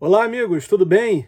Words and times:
Olá, 0.00 0.22
amigos, 0.22 0.68
tudo 0.68 0.86
bem? 0.86 1.26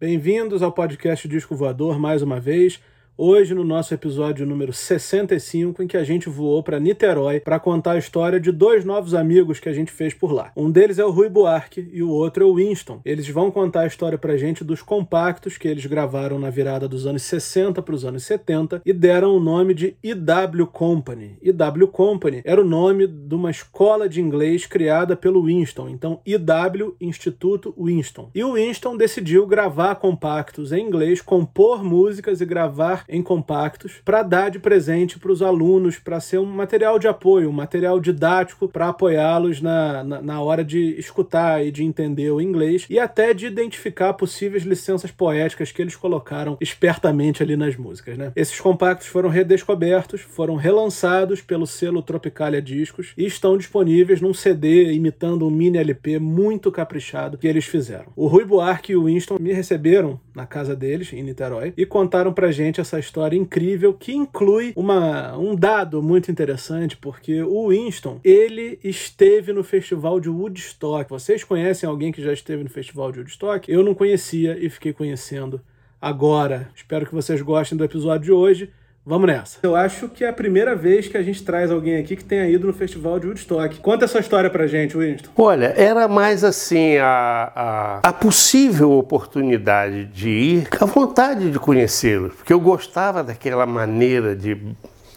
Bem-vindos 0.00 0.60
ao 0.60 0.72
podcast 0.72 1.28
Disco 1.28 1.54
Voador 1.54 2.00
mais 2.00 2.20
uma 2.20 2.40
vez. 2.40 2.82
Hoje, 3.20 3.52
no 3.52 3.64
nosso 3.64 3.92
episódio 3.92 4.46
número 4.46 4.72
65, 4.72 5.82
em 5.82 5.88
que 5.88 5.96
a 5.96 6.04
gente 6.04 6.28
voou 6.28 6.62
para 6.62 6.78
Niterói 6.78 7.40
para 7.40 7.58
contar 7.58 7.94
a 7.94 7.98
história 7.98 8.38
de 8.38 8.52
dois 8.52 8.84
novos 8.84 9.12
amigos 9.12 9.58
que 9.58 9.68
a 9.68 9.72
gente 9.72 9.90
fez 9.90 10.14
por 10.14 10.30
lá. 10.30 10.52
Um 10.56 10.70
deles 10.70 11.00
é 11.00 11.04
o 11.04 11.10
Rui 11.10 11.28
Buarque 11.28 11.90
e 11.92 12.00
o 12.00 12.10
outro 12.10 12.44
é 12.44 12.46
o 12.46 12.54
Winston. 12.54 13.00
Eles 13.04 13.28
vão 13.28 13.50
contar 13.50 13.80
a 13.80 13.86
história 13.88 14.16
para 14.16 14.34
a 14.34 14.36
gente 14.36 14.62
dos 14.62 14.82
compactos 14.82 15.58
que 15.58 15.66
eles 15.66 15.84
gravaram 15.84 16.38
na 16.38 16.48
virada 16.48 16.86
dos 16.86 17.08
anos 17.08 17.22
60 17.22 17.82
para 17.82 17.92
os 17.92 18.04
anos 18.04 18.22
70 18.22 18.82
e 18.86 18.92
deram 18.92 19.34
o 19.34 19.40
nome 19.40 19.74
de 19.74 19.96
IW 20.00 20.68
Company. 20.68 21.38
IW 21.42 21.88
Company 21.88 22.40
era 22.44 22.60
o 22.60 22.64
nome 22.64 23.08
de 23.08 23.34
uma 23.34 23.50
escola 23.50 24.08
de 24.08 24.20
inglês 24.20 24.64
criada 24.64 25.16
pelo 25.16 25.42
Winston, 25.42 25.88
então 25.88 26.20
IW 26.24 26.94
Instituto 27.00 27.74
Winston. 27.76 28.30
E 28.32 28.44
o 28.44 28.52
Winston 28.52 28.96
decidiu 28.96 29.44
gravar 29.44 29.96
compactos 29.96 30.70
em 30.70 30.86
inglês, 30.86 31.20
compor 31.20 31.82
músicas 31.82 32.40
e 32.40 32.46
gravar 32.46 33.07
em 33.08 33.22
compactos 33.22 34.00
para 34.04 34.22
dar 34.22 34.50
de 34.50 34.58
presente 34.58 35.18
para 35.18 35.32
os 35.32 35.42
alunos, 35.42 35.98
para 35.98 36.20
ser 36.20 36.38
um 36.38 36.46
material 36.46 36.98
de 36.98 37.08
apoio, 37.08 37.48
um 37.48 37.52
material 37.52 37.98
didático 37.98 38.68
para 38.68 38.88
apoiá-los 38.88 39.60
na, 39.60 40.04
na, 40.04 40.22
na, 40.22 40.40
hora 40.40 40.64
de 40.64 40.98
escutar 40.98 41.64
e 41.64 41.70
de 41.70 41.84
entender 41.84 42.30
o 42.30 42.40
inglês 42.40 42.86
e 42.88 42.98
até 42.98 43.32
de 43.32 43.46
identificar 43.46 44.12
possíveis 44.14 44.62
licenças 44.62 45.10
poéticas 45.10 45.72
que 45.72 45.80
eles 45.80 45.96
colocaram 45.96 46.56
espertamente 46.60 47.42
ali 47.42 47.56
nas 47.56 47.76
músicas. 47.76 48.16
Né? 48.18 48.32
Esses 48.36 48.60
compactos 48.60 49.06
foram 49.06 49.28
redescobertos, 49.28 50.20
foram 50.20 50.56
relançados 50.56 51.40
pelo 51.40 51.66
selo 51.66 52.02
Tropicalia 52.02 52.62
Discos 52.62 53.12
e 53.16 53.26
estão 53.26 53.56
disponíveis 53.56 54.20
num 54.20 54.34
CD 54.34 54.92
imitando 54.92 55.46
um 55.46 55.50
mini 55.50 55.78
LP 55.78 56.18
muito 56.18 56.70
caprichado 56.70 57.38
que 57.38 57.46
eles 57.46 57.64
fizeram. 57.64 58.12
O 58.16 58.26
Rui 58.26 58.44
Buarque 58.44 58.92
e 58.92 58.96
o 58.96 59.04
Winston 59.04 59.36
me 59.40 59.52
receberam 59.52 60.20
na 60.34 60.46
casa 60.46 60.76
deles, 60.76 61.12
em 61.12 61.22
Niterói, 61.22 61.72
e 61.76 61.84
contaram 61.84 62.32
pra 62.32 62.52
gente 62.52 62.80
essa 62.80 62.97
história 62.98 63.36
incrível 63.36 63.92
que 63.94 64.12
inclui 64.12 64.72
uma, 64.76 65.36
um 65.36 65.54
dado 65.54 66.02
muito 66.02 66.30
interessante, 66.30 66.96
porque 66.96 67.42
o 67.42 67.68
Winston, 67.68 68.20
ele 68.24 68.78
esteve 68.82 69.52
no 69.52 69.64
festival 69.64 70.20
de 70.20 70.28
Woodstock. 70.28 71.08
Vocês 71.10 71.44
conhecem 71.44 71.88
alguém 71.88 72.12
que 72.12 72.22
já 72.22 72.32
esteve 72.32 72.64
no 72.64 72.70
festival 72.70 73.12
de 73.12 73.18
Woodstock? 73.18 73.70
Eu 73.70 73.82
não 73.82 73.94
conhecia 73.94 74.58
e 74.58 74.68
fiquei 74.68 74.92
conhecendo 74.92 75.60
agora. 76.00 76.70
Espero 76.74 77.06
que 77.06 77.14
vocês 77.14 77.42
gostem 77.42 77.76
do 77.76 77.84
episódio 77.84 78.26
de 78.26 78.32
hoje. 78.32 78.70
Vamos 79.08 79.26
nessa. 79.26 79.58
Eu 79.62 79.74
acho 79.74 80.06
que 80.06 80.22
é 80.22 80.28
a 80.28 80.32
primeira 80.34 80.76
vez 80.76 81.08
que 81.08 81.16
a 81.16 81.22
gente 81.22 81.42
traz 81.42 81.70
alguém 81.70 81.96
aqui 81.96 82.14
que 82.14 82.22
tenha 82.22 82.46
ido 82.46 82.66
no 82.66 82.74
festival 82.74 83.18
de 83.18 83.26
Woodstock. 83.26 83.78
Conta 83.80 84.04
essa 84.04 84.18
história 84.18 84.50
pra 84.50 84.66
gente, 84.66 84.98
Winston. 84.98 85.30
Olha, 85.34 85.72
era 85.78 86.06
mais 86.06 86.44
assim 86.44 86.98
a, 86.98 87.50
a, 87.56 88.00
a 88.06 88.12
possível 88.12 88.92
oportunidade 88.92 90.04
de 90.04 90.28
ir, 90.28 90.68
a 90.78 90.84
vontade 90.84 91.50
de 91.50 91.58
conhecê-los, 91.58 92.34
porque 92.34 92.52
eu 92.52 92.60
gostava 92.60 93.24
daquela 93.24 93.64
maneira 93.64 94.36
de 94.36 94.58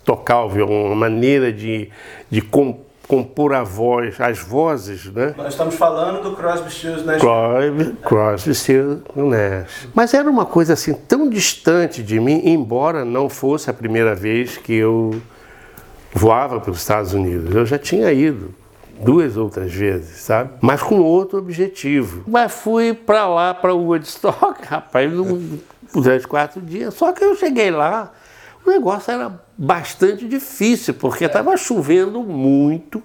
tocar 0.06 0.46
o 0.46 0.50
violão, 0.50 0.94
a 0.94 0.96
maneira 0.96 1.52
de, 1.52 1.90
de 2.30 2.42
compor 2.42 2.91
compor 3.12 3.54
a 3.54 3.62
voz, 3.62 4.22
as 4.22 4.40
vozes, 4.40 5.08
né? 5.08 5.36
Nós 5.36 5.50
estamos 5.50 5.76
falando 5.76 6.24
do 6.24 6.34
Crosby, 6.34 6.72
Stills, 6.72 7.06
Nash. 7.06 7.20
Crosby, 7.20 7.98
Crosby, 8.02 8.56
Stills, 8.56 9.02
Nash. 9.14 9.90
Mas 9.94 10.14
era 10.14 10.30
uma 10.30 10.46
coisa 10.46 10.72
assim 10.72 10.94
tão 10.94 11.30
distante 11.30 12.02
de 12.02 12.22
mim, 12.22 12.42
embora 12.46 13.04
não 13.04 13.28
fosse 13.28 13.70
a 13.70 13.74
primeira 13.74 14.16
vez 14.16 14.56
que 14.56 14.74
eu 14.74 15.22
voava 16.14 16.62
para 16.62 16.72
os 16.72 16.78
Estados 16.78 17.14
Unidos. 17.14 17.54
Eu 17.54 17.66
já 17.66 17.78
tinha 17.78 18.14
ido 18.14 18.56
duas 19.02 19.36
outras 19.36 19.74
vezes, 19.74 20.22
sabe? 20.22 20.52
Mas 20.62 20.82
com 20.82 21.02
outro 21.02 21.38
objetivo. 21.38 22.24
Mas 22.26 22.54
fui 22.54 22.94
para 22.94 23.28
lá, 23.28 23.54
para 23.54 23.74
o 23.74 23.88
Woodstock, 23.88 24.64
rapaz, 24.66 25.12
durante 25.94 26.26
quatro 26.30 26.62
dias. 26.62 26.94
Só 26.94 27.12
que 27.12 27.26
eu 27.26 27.36
cheguei 27.36 27.72
lá, 27.72 28.14
o 28.66 28.70
negócio 28.70 29.12
era 29.12 29.40
bastante 29.58 30.28
difícil, 30.28 30.94
porque 30.94 31.26
estava 31.26 31.56
chovendo 31.58 32.22
muito. 32.22 33.02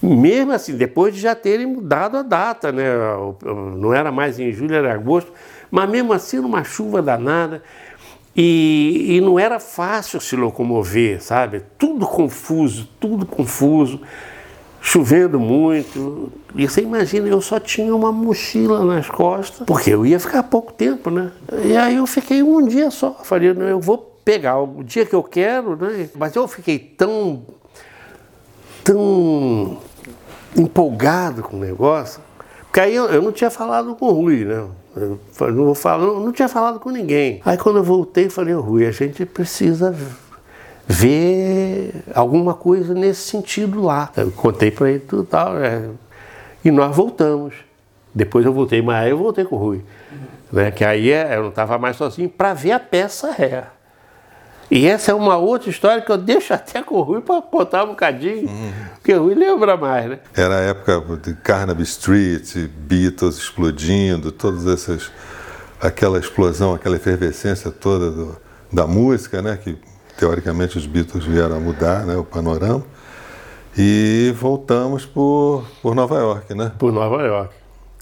Mesmo 0.00 0.52
assim, 0.52 0.76
depois 0.76 1.14
de 1.14 1.20
já 1.20 1.34
terem 1.34 1.66
mudado 1.66 2.16
a 2.16 2.22
data, 2.22 2.70
né? 2.70 2.84
Não 3.76 3.92
era 3.92 4.12
mais 4.12 4.38
em 4.38 4.52
julho, 4.52 4.74
era 4.74 4.94
agosto, 4.94 5.32
mas 5.70 5.90
mesmo 5.90 6.12
assim, 6.12 6.38
numa 6.38 6.62
chuva 6.62 7.02
danada. 7.02 7.62
E, 8.36 9.16
e 9.16 9.20
não 9.20 9.36
era 9.36 9.58
fácil 9.58 10.20
se 10.20 10.36
locomover, 10.36 11.20
sabe? 11.20 11.62
Tudo 11.76 12.06
confuso, 12.06 12.88
tudo 13.00 13.26
confuso, 13.26 14.00
chovendo 14.80 15.40
muito. 15.40 16.32
E 16.54 16.68
você 16.68 16.82
imagina, 16.82 17.26
eu 17.26 17.40
só 17.40 17.58
tinha 17.58 17.92
uma 17.92 18.12
mochila 18.12 18.84
nas 18.84 19.08
costas, 19.10 19.66
porque 19.66 19.90
eu 19.90 20.06
ia 20.06 20.20
ficar 20.20 20.44
pouco 20.44 20.72
tempo, 20.72 21.10
né? 21.10 21.32
E 21.64 21.76
aí 21.76 21.96
eu 21.96 22.06
fiquei 22.06 22.40
um 22.40 22.64
dia 22.64 22.92
só. 22.92 23.12
Falei, 23.24 23.50
eu 23.50 23.80
vou 23.80 24.07
pegar 24.28 24.58
o 24.58 24.84
dia 24.84 25.06
que 25.06 25.14
eu 25.14 25.22
quero, 25.22 25.74
né? 25.74 26.10
Mas 26.14 26.36
eu 26.36 26.46
fiquei 26.46 26.78
tão, 26.78 27.46
tão 28.84 29.78
empolgado 30.54 31.42
com 31.42 31.56
o 31.56 31.60
negócio, 31.60 32.20
porque 32.64 32.78
aí 32.78 32.94
eu, 32.94 33.06
eu 33.06 33.22
não 33.22 33.32
tinha 33.32 33.48
falado 33.48 33.96
com 33.96 34.04
o 34.04 34.12
Rui, 34.12 34.44
né? 34.44 34.66
Eu 34.94 35.18
não, 35.40 35.64
vou 35.64 35.74
falar, 35.74 36.04
não, 36.04 36.30
tinha 36.30 36.46
falado 36.46 36.78
com 36.78 36.90
ninguém. 36.90 37.40
Aí 37.42 37.56
quando 37.56 37.76
eu 37.76 37.82
voltei, 37.82 38.28
falei, 38.28 38.52
Rui, 38.52 38.86
a 38.86 38.90
gente 38.90 39.24
precisa 39.24 39.96
ver 40.86 41.94
alguma 42.14 42.52
coisa 42.52 42.92
nesse 42.92 43.22
sentido 43.22 43.80
lá. 43.80 44.12
Eu 44.14 44.30
contei 44.30 44.70
para 44.70 44.90
ele 44.90 45.00
tudo 45.00 45.24
tal, 45.24 45.56
é, 45.56 45.88
e 46.62 46.70
nós 46.70 46.94
voltamos. 46.94 47.54
Depois 48.14 48.44
eu 48.44 48.52
voltei, 48.52 48.82
mas 48.82 49.04
aí 49.04 49.10
eu 49.10 49.16
voltei 49.16 49.46
com 49.46 49.56
o 49.56 49.58
Rui. 49.58 49.82
Né, 50.52 50.70
que 50.70 50.84
aí 50.84 51.10
é, 51.10 51.36
eu 51.36 51.44
não 51.44 51.48
estava 51.48 51.78
mais 51.78 51.96
sozinho 51.96 52.28
para 52.28 52.52
ver 52.52 52.72
a 52.72 52.78
peça 52.78 53.30
ré. 53.30 53.77
E 54.70 54.86
essa 54.86 55.12
é 55.12 55.14
uma 55.14 55.36
outra 55.36 55.70
história 55.70 56.02
que 56.02 56.12
eu 56.12 56.18
deixo 56.18 56.52
até 56.52 56.82
com 56.82 56.96
o 56.96 57.02
Rui 57.02 57.22
para 57.22 57.40
contar 57.40 57.84
um 57.84 57.88
bocadinho, 57.88 58.48
uhum. 58.48 58.72
porque 58.94 59.14
o 59.14 59.24
Rui 59.24 59.34
lembra 59.34 59.76
mais, 59.76 60.10
né? 60.10 60.18
Era 60.34 60.56
a 60.56 60.60
época 60.60 61.18
de 61.22 61.34
Carnaby 61.34 61.82
Street, 61.84 62.68
Beatles 62.68 63.38
explodindo, 63.38 64.30
todas 64.30 64.66
essas. 64.66 65.10
aquela 65.80 66.18
explosão, 66.18 66.74
aquela 66.74 66.96
efervescência 66.96 67.70
toda 67.70 68.10
do, 68.10 68.36
da 68.70 68.86
música, 68.86 69.40
né? 69.40 69.56
Que 69.56 69.78
teoricamente 70.18 70.76
os 70.76 70.86
Beatles 70.86 71.24
vieram 71.24 71.56
a 71.56 71.60
mudar 71.60 72.04
né, 72.04 72.16
o 72.16 72.24
panorama. 72.24 72.84
E 73.76 74.34
voltamos 74.36 75.06
por, 75.06 75.64
por 75.80 75.94
Nova 75.94 76.16
York, 76.18 76.52
né? 76.52 76.72
Por 76.78 76.92
Nova 76.92 77.22
York. 77.22 77.54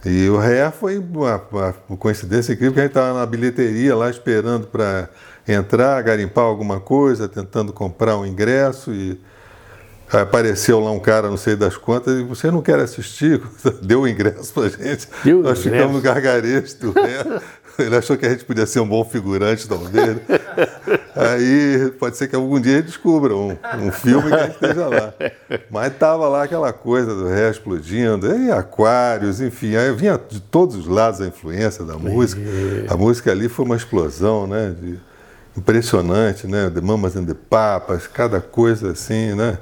E 0.05 0.28
o 0.28 0.38
ré 0.38 0.71
foi 0.71 0.99
uma, 0.99 1.43
uma 1.88 1.97
coincidência 1.99 2.53
incrível, 2.53 2.72
que 2.72 2.81
a 2.81 2.82
gente 2.84 2.93
estava 2.93 3.19
na 3.19 3.26
bilheteria 3.26 3.94
lá 3.94 4.09
esperando 4.09 4.66
para 4.66 5.10
entrar, 5.47 6.03
garimpar 6.03 6.45
alguma 6.45 6.81
coisa, 6.81 7.29
tentando 7.29 7.73
comprar 7.73 8.17
um 8.17 8.27
ingresso 8.27 8.93
e 8.93 9.21
apareceu 10.12 10.79
lá 10.81 10.91
um 10.91 11.01
cara, 11.01 11.29
não 11.29 11.37
sei 11.37 11.57
das 11.57 11.77
quantas, 11.77 12.19
e 12.19 12.23
você 12.23 12.51
não 12.51 12.62
quer 12.62 12.79
assistir? 12.79 13.41
Deu 13.83 14.03
o 14.03 14.09
ingresso 14.09 14.53
pra 14.53 14.69
gente. 14.69 15.09
Deu 15.25 15.43
Nós 15.43 15.61
ficamos 15.61 15.97
no 15.97 16.01
gargarejo 16.01 16.77
do 16.79 16.95
Ele 17.79 17.95
achou 17.95 18.17
que 18.17 18.25
a 18.25 18.31
gente 18.31 18.45
podia 18.45 18.65
ser 18.65 18.81
um 18.81 18.89
bom 18.89 19.05
figurante, 19.05 19.69
talvez. 19.69 20.17
Aí 21.15 21.93
pode 21.99 22.17
ser 22.17 22.27
que 22.29 22.35
algum 22.35 22.59
dia 22.59 22.75
ele 22.75 22.83
descubra 22.83 23.37
um, 23.37 23.56
um 23.81 23.93
filme 23.93 24.31
que 24.31 24.35
a 24.35 24.45
gente 24.45 24.55
esteja 24.55 24.89
lá. 24.89 25.12
Mas 25.71 25.95
tava 25.97 26.27
lá 26.27 26.45
aquela 26.45 26.73
coisa 26.73 27.15
do 27.15 27.29
ré 27.29 27.51
explodindo, 27.51 28.35
e 28.35 28.51
aquários, 28.51 29.43
enfim. 29.43 29.77
Aí 29.77 29.93
vinha 29.93 30.19
de 30.29 30.41
todos 30.41 30.75
os 30.75 30.87
lados 30.87 31.21
a 31.21 31.27
influência 31.27 31.85
da 31.85 31.99
música. 31.99 32.41
A 32.89 32.97
música 32.97 33.31
ali 33.31 33.49
foi 33.49 33.67
uma 33.67 33.77
explosão, 33.77 34.47
né? 34.47 34.75
De, 34.81 34.99
impressionante, 35.56 36.47
né? 36.47 36.71
The 36.71 36.81
Mamas 36.81 37.17
and 37.17 37.25
the 37.25 37.34
Papas, 37.34 38.06
cada 38.06 38.41
coisa 38.41 38.91
assim, 38.91 39.34
né? 39.34 39.59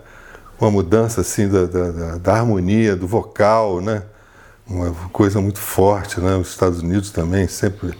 Uma 0.60 0.70
mudança 0.70 1.20
assim 1.20 1.48
da, 1.48 1.66
da, 1.66 2.18
da 2.18 2.32
harmonia, 2.34 2.96
do 2.96 3.06
vocal, 3.06 3.80
né? 3.80 4.02
Uma 4.66 4.92
coisa 5.12 5.40
muito 5.40 5.58
forte, 5.58 6.20
né? 6.20 6.36
Os 6.36 6.48
Estados 6.48 6.80
Unidos 6.80 7.10
também 7.10 7.46
sempre 7.46 7.94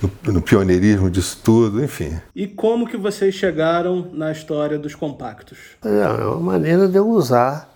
no, 0.00 0.32
no, 0.32 0.42
pioneirismo 0.42 1.10
disso 1.10 1.40
tudo, 1.42 1.82
enfim. 1.82 2.18
E 2.34 2.46
como 2.46 2.86
que 2.86 2.96
vocês 2.96 3.34
chegaram 3.34 4.08
na 4.12 4.32
história 4.32 4.78
dos 4.78 4.94
compactos? 4.94 5.58
É, 5.84 5.88
é 5.88 6.24
uma 6.26 6.40
maneira 6.40 6.88
de 6.88 6.96
eu 6.96 7.08
usar 7.08 7.68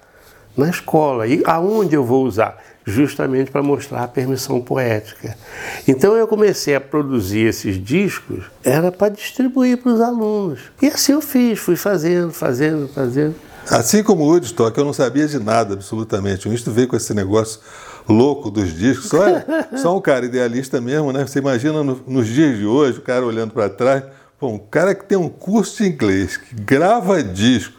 na 0.57 0.69
escola. 0.71 1.27
E 1.27 1.43
aonde 1.45 1.95
eu 1.95 2.05
vou 2.05 2.25
usar? 2.25 2.57
Justamente 2.87 3.51
para 3.51 3.63
mostrar 3.63 4.03
a 4.03 4.09
permissão 4.09 4.61
poética. 4.61 5.37
Então 5.89 6.15
eu 6.15 6.29
comecei 6.29 6.75
a 6.75 6.81
produzir 6.81 7.47
esses 7.47 7.83
discos, 7.83 8.45
era 8.63 8.93
para 8.93 9.13
distribuir 9.13 9.79
para 9.79 9.93
os 9.93 10.01
alunos. 10.01 10.61
E 10.83 10.89
assim 10.89 11.13
eu 11.13 11.23
fiz, 11.23 11.59
fui 11.59 11.77
fazendo, 11.77 12.31
fazendo, 12.31 12.89
fazendo. 12.89 13.35
Assim 13.71 14.03
como 14.03 14.25
o 14.25 14.27
Woodstock, 14.27 14.77
eu 14.77 14.85
não 14.85 14.93
sabia 14.93 15.27
de 15.27 15.39
nada 15.39 15.75
absolutamente. 15.75 16.47
O 16.47 16.51
Winston 16.51 16.71
veio 16.71 16.89
com 16.89 16.97
esse 16.97 17.15
negócio 17.15 17.61
louco 18.09 18.51
dos 18.51 18.75
discos. 18.75 19.09
Só, 19.09 19.25
só 19.77 19.97
um 19.97 20.01
cara 20.01 20.27
idealista 20.27 20.81
mesmo, 20.81 21.13
né? 21.13 21.27
Você 21.27 21.39
imagina 21.39 21.83
no, 21.83 22.01
nos 22.07 22.27
dias 22.27 22.59
de 22.59 22.67
hoje, 22.67 22.99
o 22.99 23.03
cara 23.03 23.25
olhando 23.25 23.53
para 23.53 23.69
trás, 23.71 24.05
pô, 24.39 24.49
um 24.49 24.59
cara 24.59 24.95
que 24.95 25.05
tem 25.05 25.17
um 25.17 25.29
curso 25.29 25.83
de 25.83 25.89
inglês, 25.89 26.37
que 26.37 26.55
grava 26.55 27.23
disco, 27.23 27.75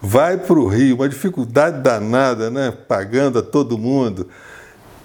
vai 0.00 0.36
para 0.38 0.58
o 0.58 0.66
Rio, 0.66 0.96
uma 0.96 1.08
dificuldade 1.08 1.82
danada, 1.82 2.50
né? 2.50 2.70
Pagando 2.70 3.38
a 3.38 3.42
todo 3.42 3.76
mundo. 3.76 4.28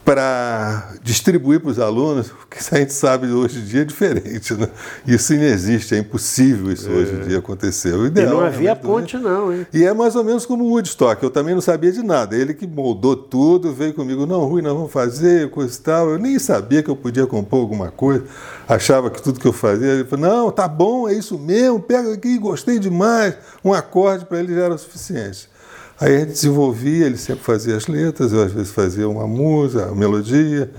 Para 0.05 0.93
distribuir 1.01 1.59
para 1.59 1.71
os 1.71 1.79
alunos, 1.79 2.29
porque 2.29 2.59
a 2.59 2.77
gente 2.77 2.93
sabe 2.93 3.25
hoje 3.31 3.57
em 3.59 3.65
dia 3.65 3.81
é 3.81 3.83
diferente, 3.83 4.53
né? 4.53 4.69
Isso 5.05 5.33
inexiste, 5.33 5.95
é 5.95 5.97
impossível 5.97 6.71
isso 6.71 6.87
é. 6.87 6.93
hoje 6.93 7.15
em 7.15 7.27
dia 7.27 7.39
acontecer. 7.39 7.95
O 7.95 8.05
ideal, 8.05 8.27
e 8.27 8.29
não 8.29 8.45
havia 8.45 8.75
ponte 8.75 9.17
não, 9.17 9.51
hein? 9.51 9.65
E 9.73 9.83
é 9.83 9.91
mais 9.95 10.15
ou 10.15 10.23
menos 10.23 10.45
como 10.45 10.63
o 10.63 10.69
Woodstock, 10.69 11.21
eu 11.23 11.31
também 11.31 11.55
não 11.55 11.61
sabia 11.61 11.91
de 11.91 12.03
nada. 12.03 12.37
Ele 12.37 12.53
que 12.53 12.67
moldou 12.67 13.15
tudo, 13.15 13.73
veio 13.73 13.95
comigo, 13.95 14.27
não, 14.27 14.45
Rui, 14.45 14.61
nós 14.61 14.73
vamos 14.73 14.91
fazer, 14.91 15.49
coisa 15.49 15.75
e 15.75 15.81
tal. 15.81 16.11
Eu 16.11 16.19
nem 16.19 16.37
sabia 16.37 16.83
que 16.83 16.89
eu 16.89 16.95
podia 16.95 17.25
compor 17.25 17.61
alguma 17.61 17.89
coisa, 17.89 18.25
achava 18.67 19.09
que 19.09 19.19
tudo 19.23 19.39
que 19.39 19.47
eu 19.47 19.53
fazia, 19.53 19.87
ele 19.87 20.03
falou, 20.03 20.27
não, 20.27 20.51
tá 20.51 20.67
bom, 20.67 21.09
é 21.09 21.13
isso 21.13 21.39
mesmo, 21.39 21.79
pega 21.79 22.13
aqui, 22.13 22.37
gostei 22.37 22.77
demais. 22.77 23.35
Um 23.63 23.73
acorde 23.73 24.23
para 24.25 24.39
ele 24.39 24.53
já 24.53 24.65
era 24.65 24.75
o 24.75 24.77
suficiente. 24.77 25.54
Aí 26.00 26.15
a 26.15 26.19
gente 26.19 26.31
desenvolvia, 26.31 27.06
ele 27.06 27.18
sempre 27.18 27.44
fazia 27.44 27.75
as 27.75 27.88
letras, 27.88 28.33
eu 28.33 28.44
às 28.44 28.51
vezes 28.51 28.71
fazia 28.71 29.07
uma 29.07 29.25
música, 29.25 29.86
uma 29.86 29.95
melodia, 29.95 30.69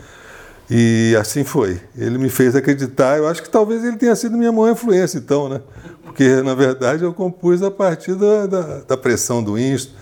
e 0.71 1.17
assim 1.19 1.43
foi. 1.43 1.81
Ele 1.97 2.19
me 2.19 2.29
fez 2.29 2.55
acreditar, 2.55 3.17
eu 3.17 3.27
acho 3.27 3.43
que 3.43 3.49
talvez 3.49 3.83
ele 3.83 3.97
tenha 3.97 4.15
sido 4.15 4.37
minha 4.37 4.53
maior 4.53 4.73
influência, 4.73 5.19
então, 5.19 5.49
né? 5.49 5.63
Porque, 6.03 6.43
na 6.43 6.55
verdade, 6.55 7.03
eu 7.03 7.15
compus 7.15 7.63
a 7.63 7.71
partir 7.71 8.15
da, 8.15 8.47
da, 8.47 8.81
da 8.81 8.97
pressão 8.97 9.43
do 9.43 9.59
Insto. 9.59 9.95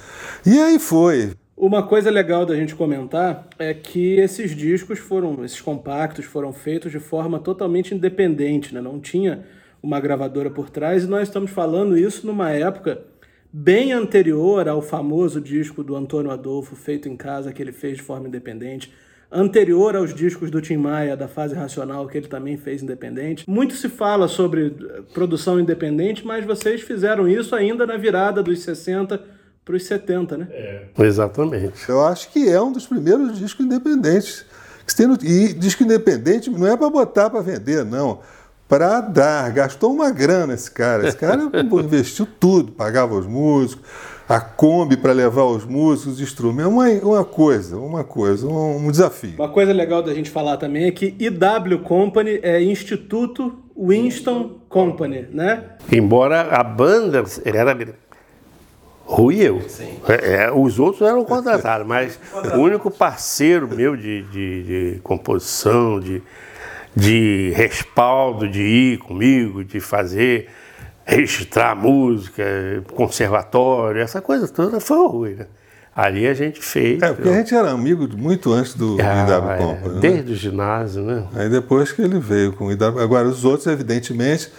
E 0.44 0.58
aí 0.58 0.78
foi. 0.78 1.32
Uma 1.56 1.84
coisa 1.84 2.10
legal 2.10 2.44
da 2.44 2.56
gente 2.56 2.74
comentar 2.74 3.46
é 3.58 3.72
que 3.72 4.18
esses 4.18 4.56
discos 4.56 4.98
foram, 4.98 5.44
esses 5.44 5.60
compactos 5.60 6.24
foram 6.24 6.52
feitos 6.52 6.90
de 6.90 6.98
forma 6.98 7.38
totalmente 7.38 7.94
independente, 7.94 8.74
né? 8.74 8.80
Não 8.80 8.98
tinha 8.98 9.44
uma 9.80 10.00
gravadora 10.00 10.50
por 10.50 10.70
trás, 10.70 11.04
e 11.04 11.06
nós 11.06 11.28
estamos 11.28 11.50
falando 11.50 11.96
isso 11.96 12.26
numa 12.26 12.50
época 12.50 13.02
bem 13.56 13.92
anterior 13.92 14.68
ao 14.68 14.82
famoso 14.82 15.40
disco 15.40 15.84
do 15.84 15.94
Antônio 15.94 16.32
Adolfo, 16.32 16.74
feito 16.74 17.08
em 17.08 17.16
casa, 17.16 17.52
que 17.52 17.62
ele 17.62 17.70
fez 17.70 17.98
de 17.98 18.02
forma 18.02 18.26
independente, 18.26 18.92
anterior 19.30 19.94
aos 19.94 20.12
discos 20.12 20.50
do 20.50 20.60
Tim 20.60 20.76
Maia, 20.76 21.16
da 21.16 21.28
fase 21.28 21.54
racional, 21.54 22.08
que 22.08 22.18
ele 22.18 22.26
também 22.26 22.56
fez 22.56 22.82
independente. 22.82 23.48
Muito 23.48 23.74
se 23.74 23.88
fala 23.88 24.26
sobre 24.26 24.74
eh, 24.76 25.02
produção 25.14 25.60
independente, 25.60 26.26
mas 26.26 26.44
vocês 26.44 26.80
fizeram 26.80 27.28
isso 27.28 27.54
ainda 27.54 27.86
na 27.86 27.96
virada 27.96 28.42
dos 28.42 28.58
60 28.58 29.22
para 29.64 29.76
os 29.76 29.84
70, 29.84 30.36
né? 30.36 30.48
É. 30.50 30.86
Exatamente. 30.98 31.88
Eu 31.88 32.04
acho 32.04 32.32
que 32.32 32.48
é 32.48 32.60
um 32.60 32.72
dos 32.72 32.88
primeiros 32.88 33.38
discos 33.38 33.64
independentes. 33.64 34.44
E 35.22 35.54
disco 35.54 35.84
independente 35.84 36.50
não 36.50 36.66
é 36.66 36.76
para 36.76 36.90
botar 36.90 37.30
para 37.30 37.40
vender, 37.40 37.84
não 37.84 38.20
para 38.68 39.00
dar. 39.00 39.50
Gastou 39.52 39.92
uma 39.92 40.10
grana 40.10 40.54
esse 40.54 40.70
cara. 40.70 41.06
Esse 41.06 41.16
cara 41.16 41.42
investiu 41.82 42.26
tudo, 42.38 42.72
pagava 42.72 43.14
os 43.14 43.26
músicos, 43.26 43.84
a 44.28 44.40
Kombi 44.40 44.96
para 44.96 45.12
levar 45.12 45.44
os 45.44 45.64
músicos, 45.64 46.14
os 46.14 46.20
instrumentos, 46.20 46.72
uma, 46.72 46.88
uma 46.88 47.24
coisa, 47.24 47.76
uma 47.76 48.04
coisa, 48.04 48.46
um, 48.46 48.86
um, 48.86 48.90
desafio. 48.90 49.34
Uma 49.38 49.48
coisa 49.48 49.72
legal 49.72 50.02
da 50.02 50.14
gente 50.14 50.30
falar 50.30 50.56
também 50.56 50.84
é 50.84 50.90
que 50.90 51.14
IW 51.18 51.80
Company 51.80 52.40
é 52.42 52.62
Instituto 52.62 53.58
Winston 53.76 54.60
Company, 54.68 55.26
né? 55.30 55.64
Embora 55.90 56.42
a 56.42 56.62
banda 56.62 57.24
era 57.44 57.74
Rui 59.06 59.36
eu. 59.36 59.60
É, 60.08 60.44
é, 60.46 60.52
os 60.52 60.78
outros 60.78 61.06
eram 61.06 61.24
contratados, 61.24 61.86
mas 61.86 62.18
o 62.54 62.58
único 62.58 62.90
parceiro 62.90 63.68
meu 63.68 63.96
de, 63.96 64.22
de, 64.22 64.62
de 64.62 65.00
composição, 65.02 66.00
de, 66.00 66.22
de 66.94 67.52
respaldo, 67.54 68.48
de 68.48 68.62
ir 68.62 68.98
comigo, 68.98 69.64
de 69.64 69.80
fazer, 69.80 70.48
registrar 71.04 71.74
música, 71.74 72.44
conservatório, 72.94 74.00
essa 74.00 74.20
coisa 74.20 74.48
toda 74.48 74.80
foi 74.80 74.96
o 74.98 75.06
Rui, 75.06 75.34
né? 75.34 75.46
Ali 75.94 76.26
a 76.26 76.34
gente 76.34 76.60
fez. 76.60 77.00
É, 77.00 77.12
porque 77.12 77.28
a 77.28 77.34
gente 77.34 77.54
era 77.54 77.70
amigo 77.70 78.08
muito 78.16 78.52
antes 78.52 78.74
do 78.74 78.96
ah, 79.00 79.26
IW 79.28 79.50
é, 79.50 79.56
Company. 79.58 79.94
Né? 79.94 80.00
Desde 80.00 80.32
o 80.32 80.34
ginásio, 80.34 81.02
né? 81.04 81.24
Aí 81.36 81.48
depois 81.48 81.92
que 81.92 82.02
ele 82.02 82.18
veio 82.18 82.52
com 82.52 82.66
o 82.66 82.72
IW. 82.72 82.98
Agora, 82.98 83.28
os 83.28 83.44
outros, 83.44 83.68
evidentemente, 83.68 84.50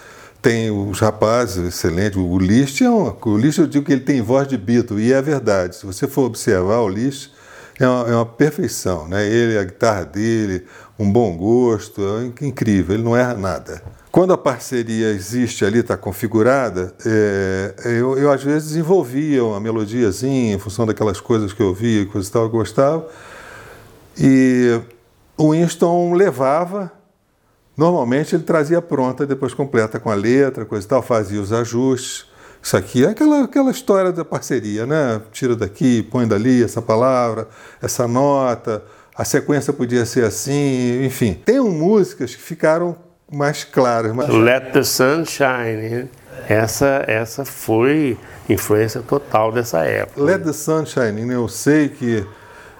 tem 0.41 0.71
os 0.71 0.97
rapazes 0.99 1.57
excelentes. 1.67 2.17
O 2.17 2.37
Liszt 2.39 2.81
é 2.81 2.89
um. 2.89 3.13
O 3.25 3.37
Liszt, 3.37 3.59
eu 3.59 3.67
digo 3.67 3.83
que 3.83 3.91
ele 3.91 4.01
tem 4.01 4.21
voz 4.21 4.47
de 4.47 4.57
Beatle, 4.57 5.01
e 5.01 5.11
é 5.11 5.21
verdade. 5.21 5.75
Se 5.75 5.85
você 5.85 6.07
for 6.07 6.23
observar 6.23 6.79
o 6.79 6.87
Liszt, 6.87 7.31
é 7.79 7.85
uma, 7.87 8.09
é 8.09 8.15
uma 8.15 8.25
perfeição, 8.25 9.05
né? 9.05 9.27
Ele, 9.27 9.57
a 9.57 9.63
guitarra 9.65 10.05
dele, 10.05 10.63
um 10.97 11.11
bom 11.11 11.35
gosto, 11.35 12.01
é 12.01 12.45
incrível, 12.45 12.95
ele 12.95 13.03
não 13.03 13.15
erra 13.15 13.33
nada. 13.33 13.83
Quando 14.11 14.31
a 14.31 14.37
parceria 14.37 15.09
existe 15.09 15.65
ali, 15.65 15.79
está 15.79 15.97
configurada, 15.97 16.93
é, 17.05 17.73
eu, 17.83 18.17
eu, 18.17 18.31
às 18.31 18.41
vezes 18.41 18.69
desenvolvia 18.69 19.43
uma 19.43 19.59
melodiazinha 19.59 20.55
em 20.55 20.59
função 20.59 20.85
daquelas 20.85 21.19
coisas 21.19 21.51
que 21.51 21.61
eu 21.61 21.73
via 21.73 22.03
e 22.03 22.05
coisas 22.05 22.31
tal, 22.31 22.43
eu 22.43 22.49
gostava. 22.49 23.09
E 24.17 24.79
o 25.37 25.51
Winston 25.51 26.13
levava, 26.13 26.89
normalmente 27.75 28.33
ele 28.33 28.43
trazia 28.43 28.81
pronta, 28.81 29.25
depois 29.25 29.53
completa 29.53 29.99
com 29.99 30.09
a 30.09 30.15
letra, 30.15 30.63
coisa 30.63 30.85
e 30.85 30.89
tal, 30.89 31.01
fazia 31.01 31.41
os 31.41 31.51
ajustes. 31.51 32.25
Isso 32.63 32.77
aqui 32.77 33.03
é 33.03 33.09
aquela, 33.09 33.43
aquela 33.43 33.69
história 33.69 34.13
da 34.13 34.23
parceria, 34.23 34.85
né? 34.85 35.21
Tira 35.33 35.57
daqui, 35.57 36.01
põe 36.01 36.25
dali 36.25 36.63
essa 36.63 36.81
palavra, 36.81 37.49
essa 37.81 38.07
nota, 38.07 38.81
a 39.17 39.23
sequência 39.23 39.71
podia 39.71 40.05
ser 40.05 40.25
assim, 40.25 41.05
enfim. 41.05 41.33
Tem 41.45 41.59
músicas 41.59 42.35
que 42.35 42.41
ficaram 42.41 42.95
mais 43.31 43.63
claras. 43.63 44.13
Mais... 44.13 44.29
Let 44.29 44.73
the 44.73 44.83
Sun 44.83 45.23
Shine. 45.25 46.09
Essa, 46.49 47.03
essa 47.07 47.45
foi 47.45 48.17
influência 48.49 49.01
total 49.01 49.51
dessa 49.51 49.79
época. 49.85 50.21
Let 50.21 50.43
the 50.43 50.53
Sun 50.53 50.85
Shine, 50.85 51.25
né? 51.25 51.35
eu 51.35 51.47
sei 51.47 51.89
que 51.89 52.25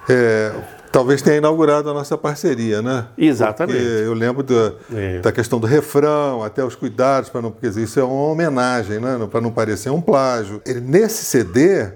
é, 0.08 0.52
talvez 0.92 1.22
tenha 1.22 1.38
inaugurado 1.38 1.90
a 1.90 1.94
nossa 1.94 2.18
parceria, 2.18 2.80
né? 2.82 3.06
Exatamente. 3.16 3.78
Porque 3.78 3.92
eu 4.04 4.12
lembro 4.12 4.42
da, 4.42 4.72
é. 4.94 5.18
da 5.20 5.32
questão 5.32 5.58
do 5.58 5.66
refrão, 5.66 6.44
até 6.44 6.62
os 6.62 6.76
cuidados 6.76 7.30
para 7.30 7.42
não, 7.42 7.50
porque 7.50 7.66
isso 7.80 7.98
é 7.98 8.04
uma 8.04 8.30
homenagem, 8.30 9.00
né? 9.00 9.26
Para 9.30 9.40
não 9.40 9.50
parecer 9.50 9.90
um 9.90 10.00
plágio. 10.00 10.60
Ele, 10.66 10.80
nesse 10.80 11.24
CD 11.24 11.88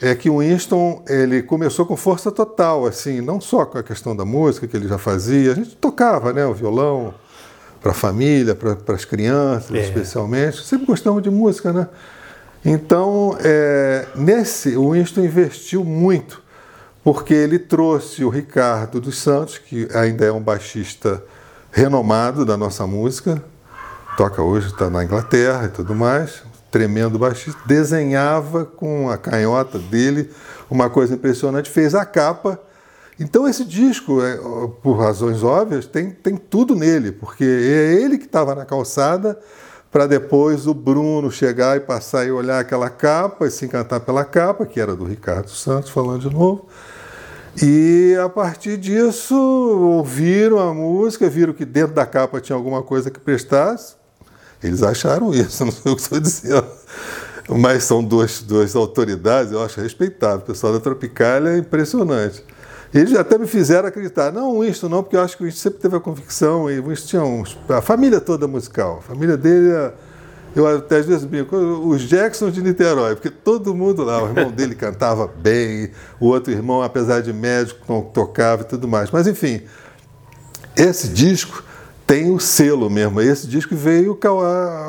é 0.00 0.14
que 0.14 0.28
o 0.28 0.38
Winston 0.38 1.02
ele 1.08 1.42
começou 1.42 1.86
com 1.86 1.96
força 1.96 2.30
total, 2.30 2.86
assim, 2.86 3.20
não 3.20 3.40
só 3.40 3.64
com 3.64 3.78
a 3.78 3.82
questão 3.82 4.14
da 4.14 4.24
música 4.24 4.66
que 4.66 4.76
ele 4.76 4.88
já 4.88 4.98
fazia, 4.98 5.52
a 5.52 5.54
gente 5.54 5.74
tocava, 5.76 6.32
né, 6.32 6.44
o 6.44 6.52
violão 6.52 7.14
para 7.80 7.92
a 7.92 7.94
família, 7.94 8.54
para 8.54 8.94
as 8.94 9.04
crianças, 9.04 9.74
é. 9.74 9.80
especialmente. 9.80 10.62
Sempre 10.64 10.86
gostamos 10.86 11.22
de 11.22 11.30
música, 11.30 11.72
né? 11.72 11.88
Então, 12.64 13.36
é, 13.40 14.06
nesse, 14.16 14.76
o 14.76 14.90
Winston 14.90 15.20
investiu 15.20 15.84
muito 15.84 16.42
porque 17.04 17.32
ele 17.32 17.60
trouxe 17.60 18.24
o 18.24 18.28
Ricardo 18.28 19.00
dos 19.00 19.18
Santos, 19.18 19.58
que 19.58 19.88
ainda 19.94 20.24
é 20.24 20.32
um 20.32 20.40
baixista 20.40 21.22
renomado 21.70 22.44
da 22.44 22.56
nossa 22.56 22.84
música, 22.84 23.40
toca 24.16 24.42
hoje, 24.42 24.66
está 24.66 24.90
na 24.90 25.04
Inglaterra 25.04 25.66
e 25.66 25.68
tudo 25.68 25.94
mais, 25.94 26.42
tremendo 26.70 27.18
baixista, 27.18 27.60
desenhava 27.66 28.64
com 28.64 29.08
a 29.10 29.16
canhota 29.16 29.78
dele 29.78 30.30
uma 30.70 30.90
coisa 30.90 31.14
impressionante, 31.14 31.70
fez 31.70 31.94
a 31.94 32.04
capa. 32.04 32.60
Então 33.18 33.48
esse 33.48 33.64
disco, 33.64 34.22
é, 34.22 34.36
por 34.82 34.98
razões 34.98 35.42
óbvias, 35.42 35.86
tem, 35.86 36.10
tem 36.10 36.36
tudo 36.36 36.74
nele, 36.74 37.12
porque 37.12 37.44
é 37.44 38.02
ele 38.02 38.18
que 38.18 38.26
estava 38.26 38.54
na 38.54 38.64
calçada 38.64 39.38
para 39.90 40.06
depois 40.06 40.66
o 40.66 40.74
Bruno 40.74 41.30
chegar 41.30 41.76
e 41.76 41.80
passar 41.80 42.26
e 42.26 42.30
olhar 42.30 42.60
aquela 42.60 42.90
capa 42.90 43.46
e 43.46 43.50
se 43.50 43.64
encantar 43.64 44.00
pela 44.00 44.24
capa, 44.24 44.66
que 44.66 44.78
era 44.78 44.94
do 44.94 45.04
Ricardo 45.04 45.48
Santos, 45.48 45.90
falando 45.90 46.28
de 46.28 46.34
novo. 46.34 46.66
E 47.62 48.14
a 48.22 48.28
partir 48.28 48.76
disso, 48.76 49.34
ouviram 49.34 50.58
a 50.58 50.74
música, 50.74 51.30
viram 51.30 51.54
que 51.54 51.64
dentro 51.64 51.94
da 51.94 52.04
capa 52.04 52.38
tinha 52.40 52.54
alguma 52.54 52.82
coisa 52.82 53.10
que 53.10 53.18
prestasse. 53.18 53.94
Eles 54.62 54.82
acharam 54.82 55.32
isso, 55.32 55.64
não 55.64 55.72
sei 55.72 55.92
o 55.92 55.96
que 55.96 56.02
estou 56.02 56.20
dizendo. 56.20 56.66
Mas 57.48 57.84
são 57.84 58.02
duas, 58.02 58.42
duas 58.42 58.74
autoridades, 58.74 59.52
eu 59.52 59.62
acho 59.62 59.80
respeitável. 59.80 60.38
O 60.38 60.42
pessoal 60.42 60.72
da 60.72 60.80
Tropicália 60.80 61.50
é 61.50 61.58
impressionante. 61.58 62.44
Eles 62.92 63.14
até 63.14 63.38
me 63.38 63.46
fizeram 63.46 63.88
acreditar. 63.88 64.32
Não 64.32 64.56
o 64.56 64.60
Winston, 64.62 64.88
não, 64.88 65.02
porque 65.02 65.16
eu 65.16 65.20
acho 65.20 65.36
que 65.36 65.44
o 65.44 65.46
Winston 65.46 65.62
sempre 65.62 65.78
teve 65.78 65.96
a 65.96 66.00
convicção. 66.00 66.68
E 66.70 66.80
o 66.80 66.88
Winston 66.88 67.06
tinha 67.06 67.22
uns, 67.22 67.56
a 67.68 67.80
família 67.80 68.20
toda 68.20 68.48
musical. 68.48 68.98
A 68.98 69.02
família 69.02 69.36
dele 69.36 69.70
é 69.70 69.92
eu 70.56 70.66
até 70.66 70.96
às 70.96 71.06
vezes 71.06 71.26
brinco, 71.26 71.54
os 71.54 72.00
Jacksons 72.00 72.54
de 72.54 72.62
Niterói, 72.62 73.14
porque 73.14 73.28
todo 73.28 73.74
mundo 73.74 74.02
lá, 74.02 74.22
o 74.22 74.28
irmão 74.28 74.50
dele 74.50 74.74
cantava 74.74 75.26
bem, 75.26 75.90
o 76.18 76.28
outro 76.28 76.50
irmão, 76.50 76.82
apesar 76.82 77.20
de 77.20 77.30
médico, 77.30 78.10
tocava 78.14 78.62
e 78.62 78.64
tudo 78.64 78.88
mais. 78.88 79.10
Mas 79.10 79.26
enfim, 79.26 79.60
esse 80.74 81.08
disco 81.08 81.62
tem 82.06 82.30
o 82.30 82.38
selo 82.38 82.88
mesmo. 82.88 83.20
Esse 83.20 83.48
disco 83.48 83.74
veio 83.74 84.18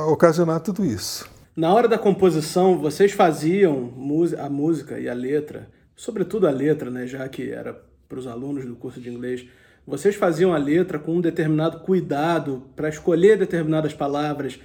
ocasionar 0.07 0.59
tudo 0.59 0.85
isso. 0.85 1.27
Na 1.55 1.73
hora 1.73 1.87
da 1.87 1.97
composição, 1.97 2.77
vocês 2.77 3.11
faziam 3.11 3.91
a 4.37 4.49
música 4.49 4.99
e 4.99 5.09
a 5.09 5.13
letra, 5.13 5.67
sobretudo 5.95 6.47
a 6.47 6.51
letra, 6.51 6.91
né, 6.91 7.07
já 7.07 7.27
que 7.27 7.49
era 7.49 7.81
para 8.07 8.19
os 8.19 8.27
alunos 8.27 8.63
do 8.63 8.75
curso 8.75 9.01
de 9.01 9.09
inglês, 9.09 9.47
vocês 9.85 10.15
faziam 10.15 10.53
a 10.53 10.57
letra 10.57 10.99
com 10.99 11.15
um 11.15 11.21
determinado 11.21 11.79
cuidado 11.79 12.63
para 12.75 12.89
escolher 12.89 13.37
determinadas 13.37 13.93
palavras 13.93 14.59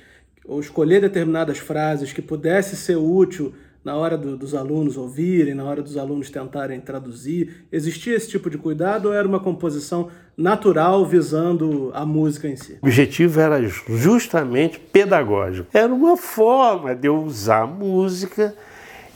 ou 0.44 0.60
escolher 0.60 1.00
determinadas 1.00 1.58
frases 1.58 2.12
que 2.12 2.20
pudesse 2.20 2.76
ser 2.76 2.96
útil 2.96 3.54
na 3.84 3.96
hora 3.96 4.16
do, 4.16 4.36
dos 4.36 4.54
alunos 4.54 4.96
ouvirem, 4.96 5.54
na 5.54 5.64
hora 5.64 5.82
dos 5.82 5.96
alunos 5.96 6.30
tentarem 6.30 6.80
traduzir? 6.80 7.66
Existia 7.70 8.14
esse 8.14 8.28
tipo 8.28 8.48
de 8.48 8.58
cuidado 8.58 9.06
ou 9.06 9.14
era 9.14 9.26
uma 9.26 9.40
composição 9.40 10.08
natural 10.36 11.04
visando 11.04 11.90
a 11.94 12.06
música 12.06 12.48
em 12.48 12.56
si? 12.56 12.78
O 12.82 12.86
objetivo 12.86 13.40
era 13.40 13.62
justamente 13.62 14.78
pedagógico. 14.78 15.68
Era 15.72 15.92
uma 15.92 16.16
forma 16.16 16.94
de 16.94 17.08
eu 17.08 17.22
usar 17.22 17.62
a 17.62 17.66
música 17.66 18.54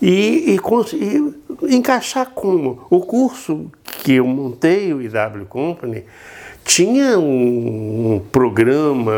e, 0.01 0.57
e, 0.57 0.61
e 1.69 1.75
encaixar 1.75 2.31
com 2.31 2.79
o 2.91 3.01
curso 3.01 3.71
que 4.03 4.15
eu 4.15 4.27
montei, 4.27 4.93
o 4.93 5.01
IW 5.01 5.47
Company, 5.49 6.05
tinha 6.65 7.19
um, 7.19 8.15
um 8.15 8.19
programa 8.19 9.13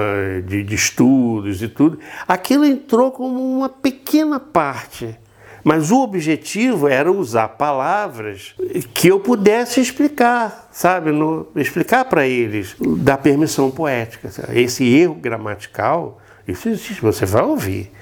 de, 0.46 0.62
de, 0.62 0.74
estudos 0.74 1.62
e 1.62 1.68
tudo. 1.68 1.98
Aquilo 2.26 2.64
entrou 2.64 3.10
como 3.10 3.40
uma 3.56 3.68
pequena 3.68 4.38
parte. 4.38 5.18
Mas 5.68 5.90
o 5.90 6.00
objetivo 6.00 6.88
era 6.88 7.12
usar 7.12 7.46
palavras 7.46 8.54
que 8.94 9.08
eu 9.08 9.20
pudesse 9.20 9.82
explicar, 9.82 10.66
sabe? 10.72 11.12
No, 11.12 11.46
explicar 11.54 12.06
para 12.06 12.26
eles 12.26 12.74
da 12.80 13.18
permissão 13.18 13.70
poética. 13.70 14.30
Esse 14.54 14.82
erro 14.82 15.16
gramatical, 15.16 16.22
isso 16.48 16.70
existe, 16.70 17.02
você 17.02 17.26
vai 17.26 17.42
ouvir. 17.42 17.92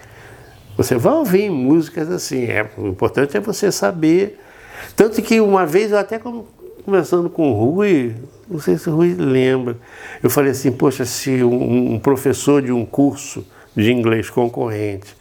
Você 0.76 0.94
vai 0.94 1.14
ouvir 1.14 1.50
músicas 1.50 2.08
assim. 2.08 2.44
É, 2.44 2.70
o 2.78 2.87
importante 2.87 3.37
é 3.37 3.40
você 3.40 3.73
saber. 3.73 4.38
Tanto 4.94 5.20
que 5.20 5.40
uma 5.40 5.66
vez 5.66 5.90
eu 5.90 5.99
até 5.99 6.20
conversando 6.85 7.28
com 7.28 7.50
o 7.50 7.52
Rui, 7.52 8.14
não 8.49 8.61
sei 8.61 8.78
se 8.78 8.88
o 8.88 8.94
Rui 8.94 9.12
lembra, 9.18 9.76
eu 10.23 10.30
falei 10.30 10.52
assim, 10.52 10.70
poxa, 10.70 11.04
se 11.04 11.42
um, 11.42 11.94
um 11.94 11.99
professor 11.99 12.62
de 12.62 12.70
um 12.70 12.87
curso 12.87 13.44
de 13.75 13.92
inglês 13.92 14.30
concorrente 14.30 15.16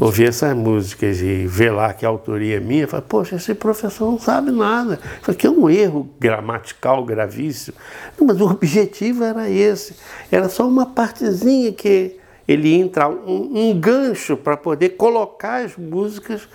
ouvir 0.00 0.28
essas 0.28 0.54
músicas 0.56 1.20
e 1.20 1.46
ver 1.46 1.70
lá 1.70 1.92
que 1.92 2.04
a 2.04 2.08
autoria 2.08 2.56
é 2.56 2.60
minha, 2.60 2.88
fala, 2.88 3.02
poxa, 3.02 3.36
esse 3.36 3.54
professor 3.54 4.10
não 4.10 4.18
sabe 4.18 4.50
nada. 4.50 4.98
Isso 5.20 5.30
aqui 5.30 5.46
é 5.46 5.50
um 5.50 5.70
erro 5.70 6.08
gramatical 6.18 7.04
gravíssimo. 7.04 7.76
Não, 8.18 8.26
mas 8.26 8.40
o 8.40 8.46
objetivo 8.46 9.24
era 9.24 9.48
esse. 9.48 9.94
Era 10.30 10.48
só 10.48 10.66
uma 10.66 10.86
partezinha 10.86 11.72
que 11.72 12.18
ele 12.46 12.68
ia 12.68 12.78
entrar, 12.78 13.08
um, 13.08 13.70
um 13.70 13.80
gancho 13.80 14.36
para 14.36 14.56
poder 14.56 14.90
colocar 14.90 15.64
as 15.64 15.76
músicas 15.76 16.48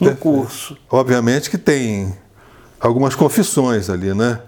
no 0.00 0.14
curso. 0.16 0.76
Obviamente 0.90 1.48
que 1.48 1.56
tem 1.56 2.14
algumas 2.80 3.14
confissões 3.14 3.88
ali, 3.88 4.12
né? 4.12 4.40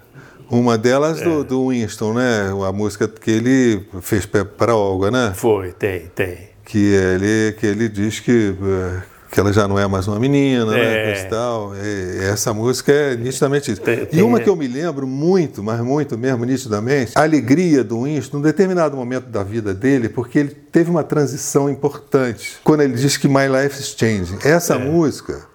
Uma 0.49 0.77
delas 0.77 1.19
é. 1.21 1.23
do, 1.23 1.43
do, 1.43 1.67
Winston, 1.69 2.13
né? 2.13 2.49
A 2.67 2.71
música 2.71 3.07
que 3.07 3.31
ele 3.31 3.85
fez 4.01 4.25
para 4.25 4.75
Olga, 4.75 5.11
né? 5.11 5.33
Foi, 5.35 5.73
tem, 5.73 6.07
tem. 6.15 6.49
Que 6.69 6.93
ele, 6.93 7.53
que 7.53 7.65
ele 7.65 7.87
diz 7.87 8.19
que, 8.19 8.53
eh, 8.61 9.01
que 9.31 9.39
ela 9.39 9.53
já 9.53 9.69
não 9.69 9.79
é 9.79 9.87
mais 9.87 10.05
uma 10.05 10.19
menina, 10.19 10.65
né? 10.65 10.79
é. 10.79 11.13
né? 11.13 11.21
E 11.21 11.29
tal. 11.29 11.71
E 11.73 12.25
essa 12.25 12.53
música 12.53 12.91
é 12.91 13.15
nitidamente 13.15 13.71
isso. 13.71 13.79
Tem, 13.79 14.05
tem, 14.05 14.19
e 14.19 14.21
uma 14.21 14.37
que 14.41 14.49
eu 14.49 14.55
me 14.55 14.67
lembro 14.67 15.07
muito, 15.07 15.63
mas 15.63 15.79
muito 15.79 16.17
mesmo, 16.17 16.43
nitidamente, 16.43 17.13
a 17.15 17.21
alegria 17.21 17.85
do 17.85 18.03
Winston, 18.03 18.37
num 18.37 18.43
determinado 18.43 18.97
momento 18.97 19.27
da 19.27 19.43
vida 19.43 19.73
dele, 19.73 20.09
porque 20.09 20.39
ele 20.39 20.49
teve 20.49 20.89
uma 20.89 21.05
transição 21.05 21.69
importante. 21.69 22.57
Quando 22.65 22.81
ele 22.81 22.95
diz 22.95 23.15
que 23.15 23.29
My 23.29 23.47
Life 23.47 23.79
is 23.79 23.95
Changing. 23.97 24.39
Essa 24.43 24.73
é. 24.73 24.77
música 24.77 25.47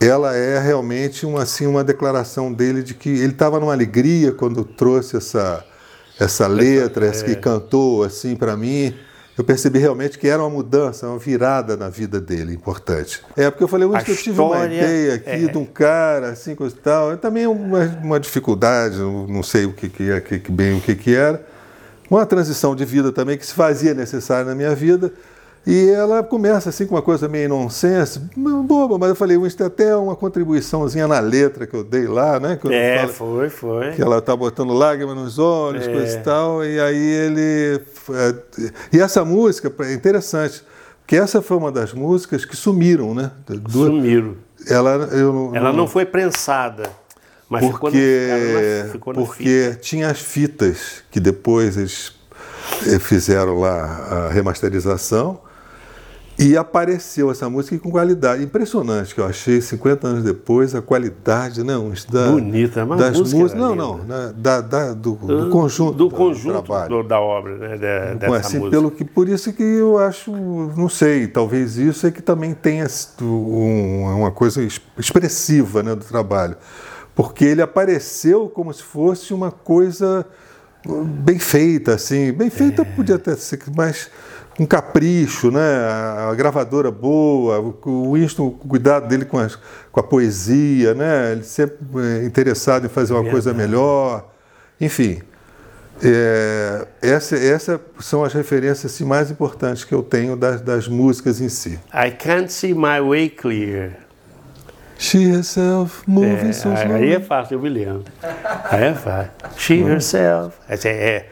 ela 0.00 0.36
é 0.36 0.58
realmente 0.58 1.24
uma, 1.24 1.42
assim, 1.42 1.66
uma 1.66 1.82
declaração 1.82 2.52
dele 2.52 2.82
de 2.82 2.94
que 2.94 3.08
ele 3.08 3.32
estava 3.32 3.58
numa 3.58 3.72
alegria 3.72 4.30
quando 4.30 4.62
trouxe 4.62 5.16
essa, 5.16 5.64
essa 6.20 6.46
letra, 6.46 7.06
essa 7.06 7.24
que 7.24 7.32
é. 7.32 7.34
cantou 7.34 8.04
assim 8.04 8.36
para 8.36 8.56
mim. 8.56 8.94
Eu 9.36 9.44
percebi 9.44 9.78
realmente 9.78 10.18
que 10.18 10.26
era 10.26 10.42
uma 10.42 10.48
mudança, 10.48 11.06
uma 11.06 11.18
virada 11.18 11.76
na 11.76 11.90
vida 11.90 12.18
dele, 12.18 12.54
importante. 12.54 13.22
É, 13.36 13.50
porque 13.50 13.64
eu 13.64 13.68
falei, 13.68 13.86
que 14.02 14.10
eu 14.10 14.16
tive 14.16 14.40
uma 14.40 14.64
ideia 14.64 15.16
aqui 15.16 15.28
é. 15.28 15.48
de 15.48 15.58
um 15.58 15.66
cara, 15.66 16.30
assim, 16.30 16.54
coisa 16.54 16.74
e 16.74 16.78
tal. 16.78 17.12
É 17.12 17.16
também 17.16 17.46
uma, 17.46 17.84
uma 18.02 18.18
dificuldade, 18.18 18.96
não 18.96 19.42
sei 19.42 19.66
o 19.66 19.74
que, 19.74 19.90
que, 19.90 20.10
é, 20.10 20.20
que, 20.20 20.50
bem 20.50 20.78
o 20.78 20.80
que, 20.80 20.94
que 20.94 21.14
era. 21.14 21.44
Uma 22.10 22.24
transição 22.24 22.74
de 22.74 22.84
vida 22.86 23.12
também 23.12 23.36
que 23.36 23.44
se 23.44 23.52
fazia 23.52 23.92
necessária 23.92 24.46
na 24.46 24.54
minha 24.54 24.74
vida. 24.74 25.12
E 25.66 25.90
ela 25.90 26.22
começa 26.22 26.68
assim 26.68 26.86
com 26.86 26.94
uma 26.94 27.02
coisa 27.02 27.28
meio 27.28 27.48
nonsense, 27.48 28.20
boba, 28.36 28.98
mas 28.98 29.08
eu 29.08 29.16
falei, 29.16 29.36
isso 29.36 29.56
tem 29.56 29.66
até 29.66 29.96
uma 29.96 30.14
contribuiçãozinha 30.14 31.08
na 31.08 31.18
letra 31.18 31.66
que 31.66 31.74
eu 31.74 31.82
dei 31.82 32.06
lá, 32.06 32.38
né? 32.38 32.56
é, 32.70 32.98
falo, 33.08 33.12
foi, 33.12 33.50
foi. 33.50 33.90
Que 33.90 34.00
ela 34.00 34.22
tá 34.22 34.36
botando 34.36 34.72
lágrimas 34.72 35.16
nos 35.16 35.40
olhos, 35.40 35.88
é. 35.88 35.92
coisa 35.92 36.16
e 36.16 36.22
tal, 36.22 36.64
e 36.64 36.78
aí 36.78 36.96
ele... 36.96 37.80
É, 38.10 38.34
e 38.92 39.00
essa 39.00 39.24
música 39.24 39.72
é 39.80 39.92
interessante, 39.92 40.62
porque 41.00 41.16
essa 41.16 41.42
foi 41.42 41.56
uma 41.56 41.72
das 41.72 41.92
músicas 41.92 42.44
que 42.44 42.56
sumiram, 42.56 43.12
né? 43.12 43.32
Sumiram. 43.68 44.36
Ela, 44.68 45.08
eu, 45.10 45.50
ela 45.52 45.70
não, 45.70 45.78
não 45.78 45.88
foi 45.88 46.06
prensada. 46.06 46.88
Mas 47.48 47.64
porque, 47.64 47.88
ficou 47.88 47.90
no, 47.92 48.92
ficou 48.92 49.14
porque 49.14 49.70
fita. 49.70 49.80
tinha 49.80 50.10
as 50.10 50.20
fitas 50.20 51.02
que 51.10 51.18
depois 51.20 51.76
eles 51.76 52.12
eh, 52.86 52.98
fizeram 52.98 53.58
lá 53.58 54.28
a 54.28 54.28
remasterização 54.28 55.45
e 56.38 56.56
apareceu 56.56 57.30
essa 57.30 57.48
música 57.48 57.78
com 57.78 57.90
qualidade. 57.90 58.42
Impressionante 58.42 59.14
que 59.14 59.20
eu 59.20 59.24
achei, 59.24 59.60
50 59.60 60.06
anos 60.06 60.24
depois, 60.24 60.74
a 60.74 60.82
qualidade, 60.82 61.62
não, 61.62 61.92
da, 62.10 62.30
Bonita, 62.30 62.84
mas 62.84 62.98
das 62.98 63.18
músicas. 63.18 63.54
Não, 63.54 63.74
não, 63.74 63.98
né, 63.98 64.34
da, 64.36 64.60
da, 64.60 64.92
do, 64.92 65.14
do, 65.14 65.48
conjunto. 65.48 65.92
Do 65.92 66.10
conjunto 66.10 66.72
do, 66.88 67.02
da 67.02 67.18
obra, 67.18 67.56
né? 67.56 67.68
De, 67.76 68.18
dessa 68.18 68.36
assim, 68.36 68.58
música. 68.58 68.76
Pelo 68.76 68.90
que, 68.90 69.04
por 69.04 69.28
isso 69.28 69.52
que 69.52 69.62
eu 69.62 69.96
acho, 69.96 70.30
não 70.76 70.90
sei, 70.90 71.26
talvez 71.26 71.78
isso 71.78 72.06
é 72.06 72.10
que 72.10 72.20
também 72.20 72.52
tenha 72.52 72.86
um, 73.22 74.02
uma 74.18 74.30
coisa 74.30 74.62
expressiva 74.98 75.82
né, 75.82 75.94
do 75.94 76.04
trabalho. 76.04 76.56
Porque 77.14 77.46
ele 77.46 77.62
apareceu 77.62 78.50
como 78.50 78.70
se 78.74 78.82
fosse 78.82 79.32
uma 79.32 79.50
coisa 79.50 80.26
bem 80.86 81.38
feita, 81.38 81.94
assim. 81.94 82.30
Bem 82.30 82.50
feita 82.50 82.82
é. 82.82 82.84
podia 82.84 83.14
até 83.14 83.34
ser, 83.34 83.58
mas 83.74 84.10
um 84.58 84.66
capricho, 84.66 85.50
né? 85.50 85.60
A 85.60 86.34
gravadora 86.34 86.90
boa, 86.90 87.58
o 87.84 88.14
Winston, 88.14 88.46
o 88.46 88.50
cuidado 88.50 89.06
dele 89.06 89.24
com, 89.24 89.38
as, 89.38 89.58
com 89.92 90.00
a 90.00 90.02
poesia, 90.02 90.94
né? 90.94 91.32
Ele 91.32 91.42
sempre 91.42 91.78
é, 91.96 92.24
interessado 92.24 92.86
em 92.86 92.88
fazer 92.88 93.12
uma 93.12 93.28
coisa 93.30 93.52
melhor. 93.52 94.30
Enfim, 94.80 95.20
é, 96.02 96.86
essa, 97.02 97.36
essa 97.36 97.80
são 98.00 98.24
as 98.24 98.32
referências 98.32 98.92
assim, 98.92 99.04
mais 99.04 99.30
importantes 99.30 99.84
que 99.84 99.94
eu 99.94 100.02
tenho 100.02 100.36
das, 100.36 100.60
das 100.60 100.88
músicas 100.88 101.40
em 101.40 101.48
si. 101.48 101.78
I 101.92 102.10
can't 102.10 102.52
see 102.52 102.74
my 102.74 103.00
way 103.00 103.28
clear. 103.28 104.06
She 104.98 105.30
herself 105.30 106.02
moving 106.06 106.48
é, 106.48 106.52
so 106.52 106.72
slowly. 106.72 107.04
Aí 107.04 107.12
é 107.12 107.20
fácil, 107.20 107.56
eu 107.56 107.60
me 107.60 107.68
lembro. 107.68 108.04
Aí 108.70 108.84
é 108.84 108.94
fácil. 108.94 109.30
She 109.58 109.82
herself. 109.82 110.56
É, 110.68 110.74
é, 110.86 111.28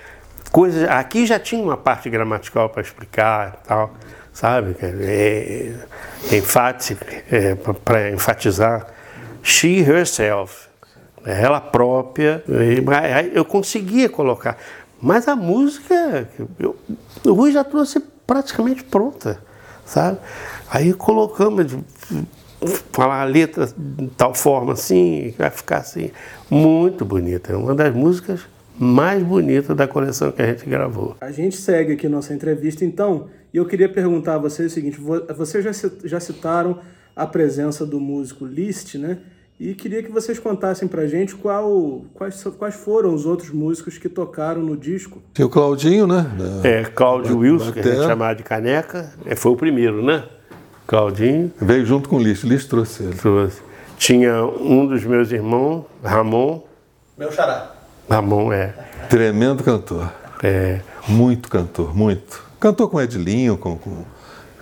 coisas. 0.54 0.88
Aqui 0.88 1.26
já 1.26 1.36
tinha 1.40 1.60
uma 1.60 1.76
parte 1.76 2.08
gramatical 2.08 2.68
para 2.68 2.80
explicar 2.80 3.58
e 3.60 3.66
tal, 3.66 3.92
sabe? 4.32 4.76
É, 4.80 5.72
é, 6.30 6.36
é, 7.32 7.54
para 7.84 8.12
enfatizar. 8.12 8.86
She 9.42 9.80
herself. 9.80 10.68
Ela 11.26 11.60
própria. 11.60 12.44
Eu 13.32 13.44
conseguia 13.44 14.08
colocar. 14.08 14.56
Mas 15.02 15.26
a 15.26 15.34
música, 15.34 16.28
eu, 16.60 16.76
o 17.24 17.32
Rui 17.32 17.50
já 17.50 17.64
trouxe 17.64 18.00
praticamente 18.24 18.84
pronta, 18.84 19.40
sabe? 19.84 20.18
Aí 20.70 20.94
colocamos, 20.94 21.76
falar 22.92 23.22
a 23.22 23.24
letra 23.24 23.68
de 23.76 24.06
tal 24.16 24.32
forma 24.34 24.74
assim, 24.74 25.34
vai 25.36 25.50
ficar 25.50 25.78
assim. 25.78 26.12
Muito 26.48 27.04
bonita. 27.04 27.52
É 27.52 27.56
uma 27.56 27.74
das 27.74 27.92
músicas 27.92 28.53
mais 28.78 29.22
bonita 29.22 29.74
da 29.74 29.86
coleção 29.86 30.32
que 30.32 30.42
a 30.42 30.46
gente 30.46 30.68
gravou. 30.68 31.16
A 31.20 31.30
gente 31.30 31.56
segue 31.56 31.92
aqui 31.92 32.08
nossa 32.08 32.34
entrevista, 32.34 32.84
então, 32.84 33.28
e 33.52 33.56
eu 33.56 33.66
queria 33.66 33.88
perguntar 33.88 34.34
a 34.34 34.38
vocês 34.38 34.72
o 34.72 34.74
seguinte: 34.74 34.98
vocês 35.36 35.64
já, 35.64 35.90
já 36.04 36.20
citaram 36.20 36.78
a 37.14 37.26
presença 37.26 37.86
do 37.86 38.00
músico 38.00 38.44
Liszt, 38.44 38.96
né? 38.96 39.18
E 39.58 39.72
queria 39.72 40.02
que 40.02 40.10
vocês 40.10 40.38
contassem 40.40 40.88
pra 40.88 41.06
gente 41.06 41.36
qual, 41.36 42.04
quais, 42.12 42.42
quais 42.58 42.74
foram 42.74 43.14
os 43.14 43.24
outros 43.24 43.50
músicos 43.50 43.96
que 43.98 44.08
tocaram 44.08 44.60
no 44.60 44.76
disco. 44.76 45.22
Tem 45.32 45.46
o 45.46 45.48
Claudinho, 45.48 46.08
né? 46.08 46.28
Da... 46.36 46.68
É, 46.68 46.84
Cláudio 46.84 47.38
Wilson, 47.38 47.70
que 47.70 47.78
a 47.78 47.82
gente 47.82 48.02
chamava 48.04 48.34
de 48.34 48.42
Caneca, 48.42 49.12
é, 49.24 49.36
foi 49.36 49.52
o 49.52 49.56
primeiro, 49.56 50.04
né? 50.04 50.24
Claudinho. 50.88 51.52
Veio 51.60 51.86
junto 51.86 52.08
com 52.08 52.16
o 52.16 52.22
Liszt, 52.22 52.44
Liszt 52.44 52.68
trouxe 52.68 53.04
ele. 53.04 53.14
Trouxe. 53.14 53.62
Tinha 53.96 54.44
um 54.44 54.86
dos 54.86 55.04
meus 55.04 55.30
irmãos, 55.30 55.84
Ramon. 56.02 56.60
Meu 57.16 57.30
xará. 57.30 57.73
Ramon 58.08 58.52
é. 58.52 58.74
Tremendo 59.08 59.62
cantor. 59.62 60.12
É. 60.42 60.80
Muito 61.08 61.48
cantor, 61.48 61.96
muito. 61.96 62.42
Cantou 62.58 62.88
com 62.88 63.00
Edlinho, 63.00 63.56
com, 63.56 63.76
com 63.76 64.04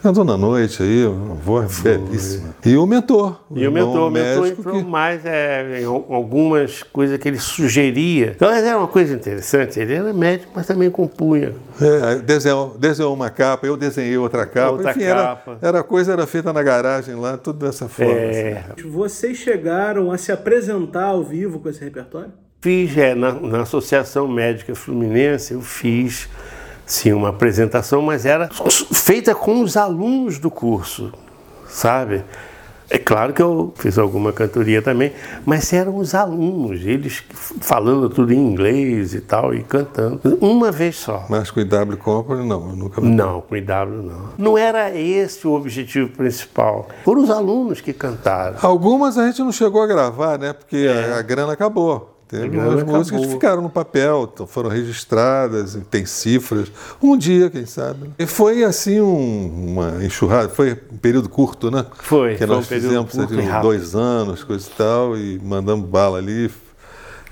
Cantou 0.03 0.25
na 0.25 0.37
noite 0.37 0.83
aí, 0.83 1.07
uma 1.07 1.37
voz 1.37 1.79
belíssima. 1.79 2.57
E 2.67 2.77
o 2.77 2.85
mentor. 2.85 3.41
E 3.55 3.69
o 3.69 3.71
mentor, 3.71 4.09
o 4.09 4.11
mentor 4.11 4.47
entrou 4.49 4.79
que... 4.83 4.85
mais 4.85 5.25
é, 5.25 5.81
em 5.81 5.85
algumas 5.85 6.83
coisas 6.83 7.17
que 7.19 7.29
ele 7.29 7.39
sugeria. 7.39 8.33
Então 8.35 8.51
era 8.51 8.77
uma 8.77 8.89
coisa 8.89 9.15
interessante, 9.15 9.79
ele 9.79 9.95
era 9.95 10.13
médico, 10.13 10.51
mas 10.57 10.67
também 10.67 10.91
compunha. 10.91 11.55
É, 11.81 12.17
desenhou, 12.17 12.77
desenhou 12.77 13.15
uma 13.15 13.31
capa, 13.31 13.65
eu 13.65 13.77
desenhei 13.77 14.19
outra 14.19 14.45
capa. 14.45 14.73
Outra 14.73 14.91
Enfim, 14.91 15.05
capa. 15.07 15.59
Era, 15.63 15.69
era 15.69 15.83
coisa 15.85 16.13
era 16.15 16.27
feita 16.27 16.53
na 16.53 16.65
garagem 16.65 17.15
lá, 17.15 17.39
tudo 17.39 17.65
dessa 17.65 17.87
forma. 17.87 18.13
É. 18.13 18.65
Assim. 18.77 18.91
Vocês 18.91 19.39
chegaram 19.39 20.11
a 20.11 20.19
se 20.19 20.33
apresentar 20.33 21.05
ao 21.05 21.23
vivo 21.23 21.61
com 21.61 21.69
esse 21.69 21.85
repertório? 21.85 22.33
Fiz, 22.63 22.97
é, 22.97 23.13
na, 23.13 23.33
na 23.33 23.63
Associação 23.63 24.29
Médica 24.29 24.73
Fluminense, 24.73 25.53
eu 25.53 25.61
fiz 25.61 26.29
sim 26.87 27.13
uma 27.13 27.31
apresentação, 27.31 28.01
mas 28.01 28.25
era 28.25 28.49
feita 28.93 29.35
com 29.35 29.63
os 29.63 29.77
alunos 29.77 30.39
do 30.39 30.49
curso, 30.49 31.13
sabe? 31.67 32.23
É 32.89 32.99
claro 32.99 33.33
que 33.33 33.43
eu 33.43 33.75
fiz 33.75 33.99
alguma 33.99 34.33
cantoria 34.33 34.81
também, 34.81 35.13
mas 35.45 35.73
eram 35.73 35.97
os 35.97 36.15
alunos, 36.15 36.87
eles 36.87 37.25
falando 37.61 38.09
tudo 38.09 38.33
em 38.33 38.39
inglês 38.39 39.13
e 39.13 39.21
tal, 39.21 39.53
e 39.53 39.65
cantando, 39.65 40.21
uma 40.41 40.71
vez 40.71 40.95
só. 40.95 41.27
Mas 41.29 41.51
com 41.51 41.59
o 41.59 41.63
IW 41.65 41.97
Company, 41.97 42.47
não, 42.47 42.69
eu 42.69 42.77
nunca 42.77 43.01
Não, 43.01 43.41
com 43.41 43.57
o 43.57 43.59
IW 43.59 44.03
não. 44.05 44.29
Não 44.39 44.57
era 44.57 44.97
esse 44.97 45.49
o 45.49 45.53
objetivo 45.53 46.11
principal. 46.11 46.89
Foram 47.05 47.25
os 47.25 47.31
alunos 47.31 47.81
que 47.81 47.93
cantaram. 47.93 48.57
Algumas 48.63 49.19
a 49.19 49.27
gente 49.27 49.41
não 49.41 49.51
chegou 49.51 49.83
a 49.83 49.87
gravar, 49.89 50.39
né? 50.39 50.53
Porque 50.53 50.77
é. 50.77 51.15
a, 51.15 51.19
a 51.19 51.23
grana 51.23 51.55
acabou. 51.55 52.12
Teve 52.33 52.57
umas 52.57 52.83
músicas 52.83 53.21
que 53.21 53.29
ficaram 53.29 53.61
no 53.61 53.69
papel, 53.69 54.33
foram 54.47 54.71
registradas, 54.71 55.79
tem 55.91 56.07
cifras. 56.07 56.73
Um 57.03 57.15
dia, 57.15 57.51
quem 57.51 57.67
sabe. 57.67 58.09
E 58.19 58.25
foi 58.25 58.65
assim 58.65 59.03
um, 59.03 59.73
uma 59.73 60.03
enxurrada, 60.03 60.49
foi 60.49 60.81
um 60.91 60.97
período 60.97 61.29
curto, 61.29 61.71
né? 61.71 61.85
Foi. 61.99 62.33
Que 62.33 62.39
foi 62.39 62.47
nós 62.47 62.65
um 62.65 62.69
fizemos 62.69 63.19
ali, 63.19 63.47
dois 63.61 63.95
anos, 63.95 64.43
coisa 64.43 64.67
e 64.67 64.71
tal, 64.75 65.15
e 65.15 65.39
mandamos 65.45 65.87
bala 65.87 66.17
ali. 66.17 66.51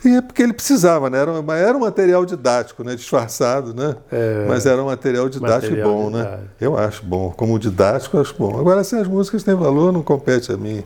E 0.05 0.17
é 0.17 0.21
porque 0.21 0.43
ele 0.43 0.53
precisava, 0.53 1.09
né? 1.09 1.19
Era, 1.19 1.33
era 1.57 1.75
um 1.75 1.81
material 1.81 2.27
didático, 2.27 2.85
né? 2.85 2.95
Disfarçado, 2.95 3.73
né? 3.73 3.97
É, 4.13 4.45
Mas 4.47 4.67
era 4.67 4.83
um 4.83 4.87
material 4.87 5.31
didático 5.31 5.73
material 5.73 5.91
bom, 5.91 6.11
né? 6.11 6.19
didático. 6.19 6.43
né? 6.43 6.49
Eu 6.61 6.79
acho 6.79 7.07
bom. 7.07 7.33
Como 7.35 7.59
didático, 7.59 8.19
eu 8.19 8.21
acho 8.21 8.35
bom. 8.39 8.61
Agora, 8.61 8.85
se 8.85 8.97
as 8.97 9.09
músicas 9.09 9.43
têm 9.43 9.55
valor, 9.55 9.95
não 9.95 10.03
compete 10.03 10.53
a 10.53 10.59
mim 10.59 10.85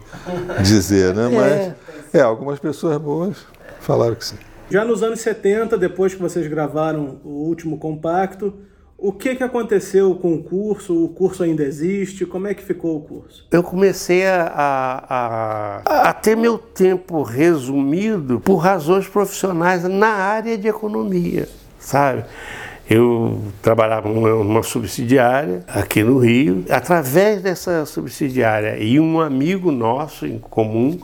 dizer, 0.63 1.13
né? 1.15 1.29
Mas, 1.35 1.75
é, 2.13 2.23
algumas 2.23 2.61
pessoas 2.61 2.97
boas 2.97 3.39
Falaram 3.85 4.15
que 4.15 4.25
sim. 4.25 4.37
Já 4.71 4.83
nos 4.83 5.03
anos 5.03 5.21
70, 5.21 5.77
depois 5.77 6.15
que 6.15 6.21
vocês 6.21 6.47
gravaram 6.47 7.21
o 7.23 7.47
último 7.47 7.77
compacto, 7.77 8.55
o 8.97 9.13
que, 9.13 9.35
que 9.35 9.43
aconteceu 9.43 10.15
com 10.15 10.33
o 10.33 10.43
curso? 10.43 11.05
O 11.05 11.09
curso 11.11 11.43
ainda 11.43 11.63
existe? 11.63 12.25
Como 12.25 12.47
é 12.47 12.55
que 12.55 12.63
ficou 12.63 12.97
o 12.97 13.01
curso? 13.03 13.47
Eu 13.51 13.63
comecei 13.63 14.25
a, 14.25 14.47
a, 14.47 15.83
a, 15.85 16.09
a 16.09 16.13
ter 16.15 16.35
meu 16.35 16.57
tempo 16.57 17.23
resumido 17.23 18.41
por 18.41 18.57
razões 18.57 19.07
profissionais 19.07 19.85
na 19.85 20.09
área 20.09 20.57
de 20.57 20.67
economia, 20.67 21.47
sabe? 21.79 22.25
Eu 22.89 23.43
trabalhava 23.61 24.09
numa 24.09 24.63
subsidiária 24.63 25.63
aqui 25.69 26.03
no 26.03 26.19
Rio. 26.19 26.65
Através 26.71 27.43
dessa 27.43 27.85
subsidiária 27.85 28.79
e 28.79 28.99
um 28.99 29.21
amigo 29.21 29.71
nosso 29.71 30.27
em 30.27 30.39
comum, 30.39 30.99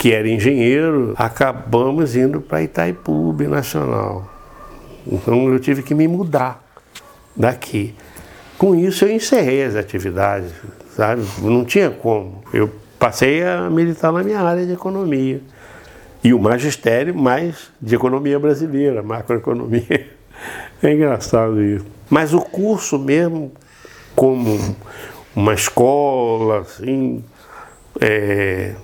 que 0.00 0.14
era 0.14 0.26
engenheiro, 0.26 1.12
acabamos 1.14 2.16
indo 2.16 2.40
para 2.40 2.62
Itaipu 2.62 3.36
Nacional. 3.46 4.26
Então 5.06 5.52
eu 5.52 5.60
tive 5.60 5.82
que 5.82 5.94
me 5.94 6.08
mudar 6.08 6.64
daqui. 7.36 7.94
Com 8.56 8.74
isso 8.74 9.04
eu 9.04 9.12
encerrei 9.12 9.62
as 9.62 9.76
atividades, 9.76 10.52
sabe? 10.96 11.22
Não 11.42 11.66
tinha 11.66 11.90
como. 11.90 12.42
Eu 12.50 12.70
passei 12.98 13.44
a 13.44 13.68
militar 13.68 14.10
na 14.10 14.22
minha 14.22 14.40
área 14.40 14.64
de 14.64 14.72
economia. 14.72 15.42
E 16.24 16.32
o 16.32 16.38
magistério 16.38 17.14
mais 17.14 17.70
de 17.78 17.94
economia 17.94 18.38
brasileira, 18.38 19.02
macroeconomia. 19.02 20.08
É 20.82 20.94
engraçado 20.94 21.62
isso. 21.62 21.84
Mas 22.08 22.32
o 22.32 22.40
curso 22.40 22.98
mesmo, 22.98 23.52
como 24.16 24.74
uma 25.36 25.52
escola, 25.52 26.60
assim, 26.60 27.22
é, 28.00 28.74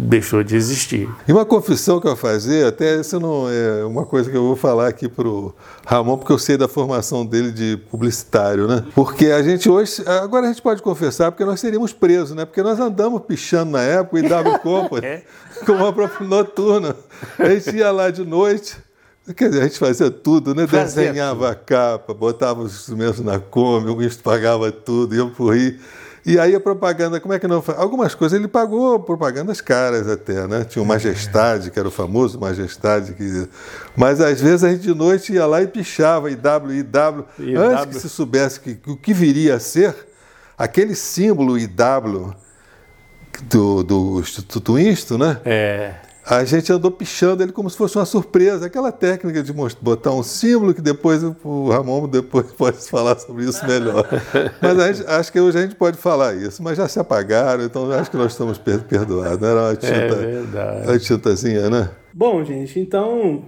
deixou 0.00 0.42
de 0.42 0.56
existir. 0.56 1.08
E 1.28 1.32
uma 1.32 1.44
confissão 1.44 2.00
que 2.00 2.08
eu 2.08 2.16
fazer, 2.16 2.66
até 2.66 2.96
isso 2.98 3.20
não 3.20 3.48
é 3.48 3.84
uma 3.84 4.06
coisa 4.06 4.30
que 4.30 4.36
eu 4.36 4.42
vou 4.42 4.56
falar 4.56 4.88
aqui 4.88 5.08
pro 5.08 5.54
Ramon, 5.86 6.16
porque 6.16 6.32
eu 6.32 6.38
sei 6.38 6.56
da 6.56 6.66
formação 6.66 7.24
dele 7.24 7.52
de 7.52 7.76
publicitário, 7.90 8.66
né? 8.66 8.84
Porque 8.94 9.26
a 9.26 9.42
gente 9.42 9.68
hoje, 9.68 10.02
agora 10.06 10.46
a 10.46 10.48
gente 10.48 10.62
pode 10.62 10.82
confessar, 10.82 11.30
porque 11.30 11.44
nós 11.44 11.60
seríamos 11.60 11.92
presos, 11.92 12.34
né? 12.34 12.44
Porque 12.44 12.62
nós 12.62 12.80
andamos 12.80 13.22
pichando 13.22 13.72
na 13.72 13.82
época 13.82 14.18
e 14.18 14.28
dava 14.28 14.58
Company 14.58 15.06
é? 15.06 15.22
com 15.66 15.72
uma 15.72 15.92
própria 15.92 16.26
noturna. 16.26 16.96
A 17.38 17.48
gente 17.50 17.76
ia 17.76 17.90
lá 17.90 18.10
de 18.10 18.24
noite. 18.24 18.76
Quer 19.36 19.50
dizer, 19.50 19.60
a 19.60 19.64
gente 19.64 19.78
fazia 19.78 20.10
tudo, 20.10 20.54
né? 20.54 20.66
Fazia 20.66 21.04
Desenhava 21.04 21.34
tudo. 21.34 21.46
a 21.46 21.54
capa, 21.54 22.14
botava 22.14 22.62
os 22.62 22.74
instrumentos 22.74 23.20
na 23.20 23.38
Kombi, 23.38 23.90
o 23.90 23.96
ministro 23.96 24.24
pagava 24.24 24.72
tudo, 24.72 25.14
ia 25.14 25.26
pro 25.26 25.50
Rio. 25.50 25.78
E 26.24 26.38
aí 26.38 26.54
a 26.54 26.60
propaganda, 26.60 27.18
como 27.18 27.32
é 27.32 27.38
que 27.38 27.46
não 27.46 27.62
Algumas 27.76 28.14
coisas 28.14 28.38
ele 28.38 28.48
pagou 28.48 29.00
propagandas 29.00 29.60
caras 29.60 30.08
até, 30.08 30.46
né? 30.46 30.64
Tinha 30.64 30.82
o 30.82 30.86
Majestade, 30.86 31.70
que 31.70 31.78
era 31.78 31.88
o 31.88 31.90
famoso 31.90 32.38
Majestade, 32.38 33.14
que... 33.14 33.48
mas 33.96 34.20
às 34.20 34.40
vezes 34.40 34.64
a 34.64 34.70
gente 34.70 34.82
de 34.82 34.94
noite 34.94 35.32
ia 35.32 35.46
lá 35.46 35.62
e 35.62 35.66
pichava 35.66 36.30
IW, 36.30 36.72
IW, 36.72 37.24
IW. 37.38 37.60
antes 37.60 37.84
que 37.86 38.00
se 38.00 38.08
soubesse 38.08 38.60
que, 38.60 38.78
o 38.86 38.96
que 38.96 39.14
viria 39.14 39.54
a 39.54 39.60
ser, 39.60 39.94
aquele 40.58 40.94
símbolo 40.94 41.58
IW 41.58 42.34
do, 43.44 43.82
do 43.82 44.20
Instituto 44.20 44.78
Insto, 44.78 45.16
né? 45.16 45.40
É 45.44 46.09
a 46.24 46.44
gente 46.44 46.70
andou 46.72 46.90
pichando 46.90 47.42
ele 47.42 47.52
como 47.52 47.68
se 47.68 47.76
fosse 47.76 47.96
uma 47.96 48.04
surpresa, 48.04 48.66
aquela 48.66 48.92
técnica 48.92 49.42
de 49.42 49.52
botar 49.80 50.12
um 50.12 50.22
símbolo 50.22 50.74
que 50.74 50.80
depois 50.80 51.22
o 51.22 51.68
Ramon 51.68 52.06
depois 52.08 52.52
pode 52.52 52.78
falar 52.88 53.18
sobre 53.18 53.44
isso 53.44 53.66
melhor. 53.66 54.06
Mas 54.60 54.98
gente, 54.98 55.08
acho 55.08 55.32
que 55.32 55.40
hoje 55.40 55.58
a 55.58 55.62
gente 55.62 55.74
pode 55.74 55.96
falar 55.96 56.34
isso, 56.34 56.62
mas 56.62 56.76
já 56.76 56.86
se 56.86 56.98
apagaram, 56.98 57.64
então 57.64 57.90
acho 57.92 58.10
que 58.10 58.16
nós 58.16 58.32
estamos 58.32 58.58
perdoados. 58.58 59.42
Era 59.42 59.60
uma 59.60 59.76
tinta, 59.76 59.94
é 59.94 60.06
verdade. 60.06 60.88
uma 60.88 60.98
tintazinha, 60.98 61.70
né? 61.70 61.90
Bom, 62.12 62.44
gente, 62.44 62.78
então 62.78 63.44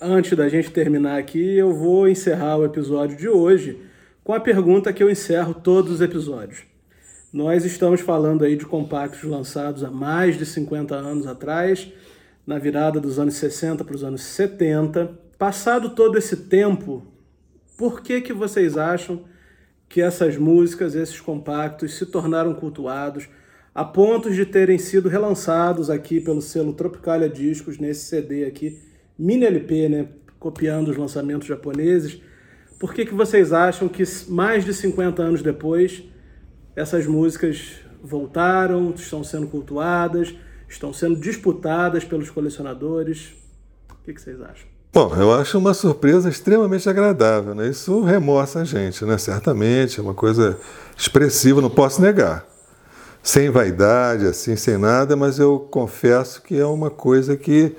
antes 0.00 0.36
da 0.36 0.48
gente 0.48 0.70
terminar 0.70 1.18
aqui, 1.18 1.56
eu 1.56 1.74
vou 1.74 2.08
encerrar 2.08 2.58
o 2.58 2.64
episódio 2.64 3.16
de 3.16 3.28
hoje 3.28 3.78
com 4.22 4.32
a 4.34 4.40
pergunta 4.40 4.92
que 4.92 5.02
eu 5.02 5.10
encerro 5.10 5.54
todos 5.54 5.92
os 5.92 6.00
episódios. 6.00 6.60
Nós 7.32 7.64
estamos 7.64 8.00
falando 8.00 8.44
aí 8.44 8.56
de 8.56 8.66
compactos 8.66 9.22
lançados 9.22 9.84
há 9.84 9.90
mais 9.90 10.36
de 10.36 10.44
50 10.44 10.94
anos 10.94 11.26
atrás 11.26 11.88
na 12.50 12.58
virada 12.58 12.98
dos 12.98 13.16
anos 13.20 13.34
60 13.34 13.84
para 13.84 13.94
os 13.94 14.02
anos 14.02 14.22
70. 14.22 15.16
Passado 15.38 15.90
todo 15.90 16.18
esse 16.18 16.36
tempo, 16.36 17.06
por 17.78 18.02
que, 18.02 18.20
que 18.20 18.32
vocês 18.32 18.76
acham 18.76 19.22
que 19.88 20.02
essas 20.02 20.36
músicas, 20.36 20.96
esses 20.96 21.20
compactos 21.20 21.94
se 21.94 22.06
tornaram 22.06 22.52
cultuados 22.52 23.28
a 23.72 23.84
ponto 23.84 24.32
de 24.32 24.44
terem 24.44 24.78
sido 24.78 25.08
relançados 25.08 25.88
aqui 25.88 26.20
pelo 26.20 26.42
selo 26.42 26.72
Tropicalia 26.72 27.28
Discos 27.28 27.78
nesse 27.78 28.06
CD 28.06 28.44
aqui, 28.44 28.80
mini 29.16 29.44
LP, 29.44 29.88
né, 29.88 30.08
copiando 30.40 30.88
os 30.88 30.96
lançamentos 30.96 31.46
japoneses? 31.46 32.20
Por 32.80 32.92
que, 32.92 33.06
que 33.06 33.14
vocês 33.14 33.52
acham 33.52 33.88
que 33.88 34.02
mais 34.26 34.64
de 34.64 34.74
50 34.74 35.22
anos 35.22 35.40
depois 35.40 36.02
essas 36.74 37.06
músicas 37.06 37.76
voltaram, 38.02 38.92
estão 38.96 39.22
sendo 39.22 39.46
cultuadas? 39.46 40.34
Estão 40.70 40.92
sendo 40.92 41.16
disputadas 41.16 42.04
pelos 42.04 42.30
colecionadores. 42.30 43.32
O 43.90 44.04
que, 44.04 44.14
que 44.14 44.20
vocês 44.20 44.40
acham? 44.40 44.68
Bom, 44.92 45.14
eu 45.14 45.32
acho 45.32 45.58
uma 45.58 45.74
surpresa 45.74 46.28
extremamente 46.28 46.88
agradável, 46.88 47.54
né? 47.54 47.68
Isso 47.68 48.02
remorça 48.02 48.60
a 48.60 48.64
gente, 48.64 49.04
né? 49.04 49.18
Certamente, 49.18 50.00
é 50.00 50.02
uma 50.02 50.14
coisa 50.14 50.58
expressiva, 50.96 51.60
não 51.60 51.70
posso 51.70 52.00
negar. 52.00 52.44
Sem 53.22 53.50
vaidade, 53.50 54.26
assim, 54.26 54.56
sem 54.56 54.78
nada, 54.78 55.14
mas 55.14 55.38
eu 55.38 55.60
confesso 55.70 56.42
que 56.42 56.58
é 56.58 56.66
uma 56.66 56.90
coisa 56.90 57.36
que 57.36 57.76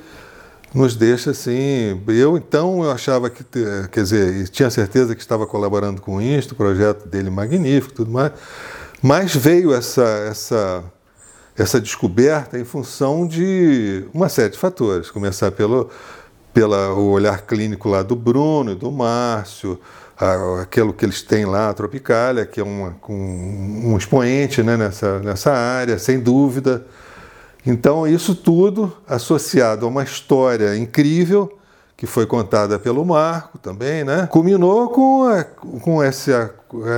nos 0.73 0.95
deixa 0.95 1.32
assim. 1.32 2.01
Eu 2.08 2.38
então 2.38 2.84
eu 2.84 2.91
achava 2.91 3.30
que, 3.30 3.43
quer 3.43 4.04
dizer, 4.04 4.47
tinha 4.49 4.69
certeza 4.69 5.15
que 5.15 5.21
estava 5.21 5.45
colaborando 5.47 6.01
com 6.01 6.21
isso, 6.21 6.54
o 6.54 6.56
projeto 6.58 7.08
dele 7.08 7.30
magnífico, 7.30 7.93
tudo 7.93 8.12
mais. 8.12 8.32
Mas 9.01 9.36
veio 9.36 9.73
essa 9.73 10.04
essa 10.30 10.84
essa 11.62 11.80
descoberta 11.80 12.60
em 12.60 12.65
função 12.65 13.28
de 13.28 14.06
uma 14.13 14.30
série 14.30 14.50
de 14.50 14.58
fatores. 14.58 15.12
Começar 15.12 15.52
pelo 15.52 15.89
pela, 16.54 16.93
o 16.93 17.12
olhar 17.12 17.41
clínico 17.41 17.89
lá 17.89 18.04
do 18.04 18.15
Bruno 18.15 18.71
e 18.71 18.76
do 18.76 18.91
Márcio, 18.91 19.80
a, 20.19 20.62
aquilo 20.62 20.93
que 20.93 21.06
eles 21.06 21.21
têm 21.21 21.45
lá, 21.45 21.69
a 21.69 21.74
Tropicália, 21.74 22.45
que 22.45 22.60
é 22.60 22.63
uma, 22.63 22.95
um, 23.08 23.91
um 23.91 23.97
expoente 23.97 24.62
né, 24.62 24.78
nessa, 24.78 25.19
nessa 25.19 25.52
área, 25.52 25.97
sem 25.97 26.19
dúvida. 26.19 26.86
Então, 27.65 28.08
isso 28.08 28.36
tudo 28.36 28.95
associado 29.08 29.86
a 29.86 29.89
uma 29.89 30.04
história 30.04 30.76
incrível 30.76 31.58
que 31.95 32.08
foi 32.08 32.26
contada 32.26 32.80
pelo 32.80 33.06
Marco 33.06 33.60
também, 33.60 34.04
né? 34.04 34.28
Culminou 34.32 34.89
com, 34.89 35.24
a, 35.24 35.43
com 35.43 36.02
essa 36.02 36.52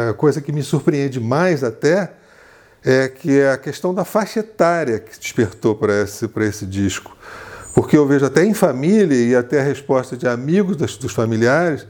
a 0.10 0.14
coisa 0.14 0.40
que 0.40 0.52
me 0.52 0.64
surpreende 0.64 1.20
mais 1.20 1.62
até, 1.62 2.14
é 2.86 3.08
que 3.08 3.40
é 3.40 3.52
a 3.52 3.58
questão 3.58 3.94
da 3.94 4.04
faixa 4.04 4.42
etária 4.42 5.00
que 5.00 5.18
despertou 5.18 5.76
para 5.76 6.02
esse, 6.02 6.30
esse 6.42 6.66
disco. 6.66 7.16
Porque 7.74 7.98
eu 7.98 8.06
vejo 8.06 8.26
até 8.26 8.46
em 8.46 8.54
família 8.54 9.16
e 9.16 9.36
até 9.36 9.60
a 9.60 9.64
resposta 9.64 10.16
de 10.16 10.28
amigos 10.28 10.76
dos, 10.76 10.98
dos 10.98 11.12
familiares, 11.12 11.88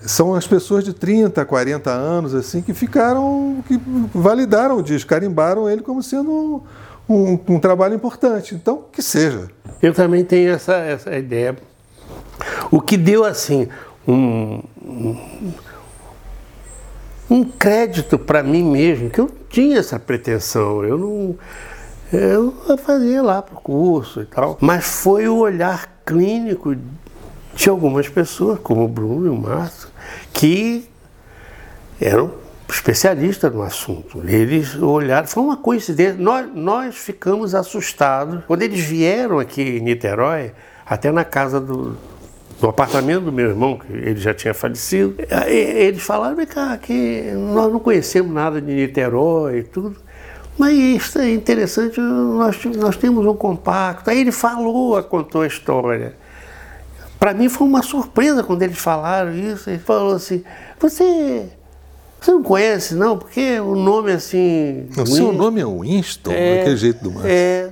são 0.00 0.34
as 0.34 0.46
pessoas 0.46 0.84
de 0.84 0.92
30, 0.92 1.44
40 1.44 1.90
anos 1.90 2.34
assim 2.34 2.62
que 2.62 2.72
ficaram, 2.72 3.62
que 3.66 3.78
validaram 4.14 4.78
o 4.78 4.82
disco, 4.82 5.10
carimbaram 5.10 5.68
ele 5.68 5.82
como 5.82 6.02
sendo 6.02 6.30
um, 6.30 6.62
um, 7.14 7.40
um 7.48 7.60
trabalho 7.60 7.94
importante. 7.94 8.54
Então, 8.54 8.84
que 8.92 9.02
seja. 9.02 9.48
Eu 9.82 9.92
também 9.92 10.24
tenho 10.24 10.52
essa, 10.52 10.76
essa 10.76 11.16
ideia. 11.16 11.56
O 12.70 12.80
que 12.80 12.96
deu 12.96 13.24
assim 13.24 13.68
um, 14.06 14.62
um 17.30 17.44
crédito 17.44 18.18
para 18.18 18.42
mim 18.42 18.62
mesmo, 18.62 19.10
que 19.10 19.20
eu 19.20 19.30
tinha 19.48 19.78
essa 19.78 19.98
pretensão, 19.98 20.84
eu 20.84 20.96
não. 20.96 21.38
Eu 22.10 22.54
fazia 22.78 23.22
lá 23.22 23.42
para 23.42 23.54
o 23.54 23.60
curso 23.60 24.22
e 24.22 24.24
tal, 24.24 24.56
mas 24.60 24.84
foi 24.86 25.28
o 25.28 25.36
olhar 25.36 26.00
clínico 26.06 26.74
de 27.54 27.68
algumas 27.68 28.08
pessoas, 28.08 28.58
como 28.60 28.84
o 28.84 28.88
Bruno 28.88 29.26
e 29.26 29.28
o 29.28 29.36
Márcio, 29.36 29.90
que 30.32 30.88
eram 32.00 32.32
especialistas 32.66 33.52
no 33.52 33.62
assunto. 33.62 34.22
Eles 34.26 34.74
olharam, 34.76 35.26
foi 35.26 35.42
uma 35.42 35.56
coincidência. 35.56 36.16
Nós, 36.18 36.48
nós 36.54 36.96
ficamos 36.96 37.54
assustados. 37.54 38.42
Quando 38.46 38.62
eles 38.62 38.80
vieram 38.80 39.38
aqui 39.38 39.62
em 39.62 39.80
Niterói, 39.80 40.52
até 40.86 41.10
na 41.10 41.24
casa 41.24 41.60
do, 41.60 41.96
do 42.60 42.68
apartamento 42.68 43.24
do 43.24 43.32
meu 43.32 43.48
irmão, 43.48 43.78
que 43.78 43.92
ele 43.92 44.20
já 44.20 44.34
tinha 44.34 44.52
falecido, 44.52 45.14
eles 45.46 46.02
falaram, 46.02 46.36
vem 46.36 46.46
cá, 46.46 46.76
que 46.76 47.30
nós 47.52 47.72
não 47.72 47.78
conhecemos 47.78 48.32
nada 48.32 48.60
de 48.60 48.72
Niterói 48.72 49.58
e 49.58 49.62
tudo. 49.62 49.96
Mas 50.58 50.76
isso 50.76 51.18
é 51.20 51.32
interessante, 51.32 52.00
nós, 52.00 52.58
nós 52.76 52.96
temos 52.96 53.24
um 53.24 53.34
compacto. 53.34 54.10
Aí 54.10 54.20
ele 54.20 54.32
falou, 54.32 55.00
contou 55.04 55.42
a 55.42 55.46
história. 55.46 56.14
Para 57.18 57.34
mim 57.34 57.48
foi 57.48 57.66
uma 57.66 57.82
surpresa 57.82 58.42
quando 58.42 58.62
eles 58.62 58.78
falaram 58.78 59.34
isso. 59.34 59.68
Ele 59.68 59.78
falou 59.78 60.14
assim: 60.14 60.44
Você, 60.78 61.48
você 62.20 62.30
não 62.30 62.42
conhece, 62.42 62.94
não? 62.94 63.18
Porque 63.18 63.58
o 63.58 63.74
nome 63.74 64.12
assim. 64.12 64.88
O 64.96 65.06
seu 65.06 65.32
nome 65.32 65.60
é 65.60 65.64
Winston, 65.64 66.30
é, 66.30 66.58
daquele 66.58 66.76
jeito 66.76 67.02
do 67.02 67.10
Márcio. 67.10 67.30
É, 67.30 67.70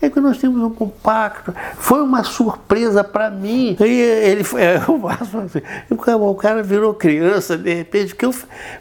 é 0.00 0.08
que 0.08 0.20
nós 0.20 0.38
temos 0.38 0.62
um 0.62 0.70
compacto. 0.70 1.54
Foi 1.76 2.02
uma 2.02 2.24
surpresa 2.24 3.04
para 3.04 3.30
mim. 3.30 3.76
E 3.80 3.84
ele 3.84 4.44
foi, 4.44 4.62
é, 4.64 4.76
assim, 4.76 5.62
o 5.90 6.34
cara 6.34 6.62
virou 6.62 6.94
criança 6.94 7.56
de 7.56 7.74
repente. 7.74 8.14
que 8.14 8.26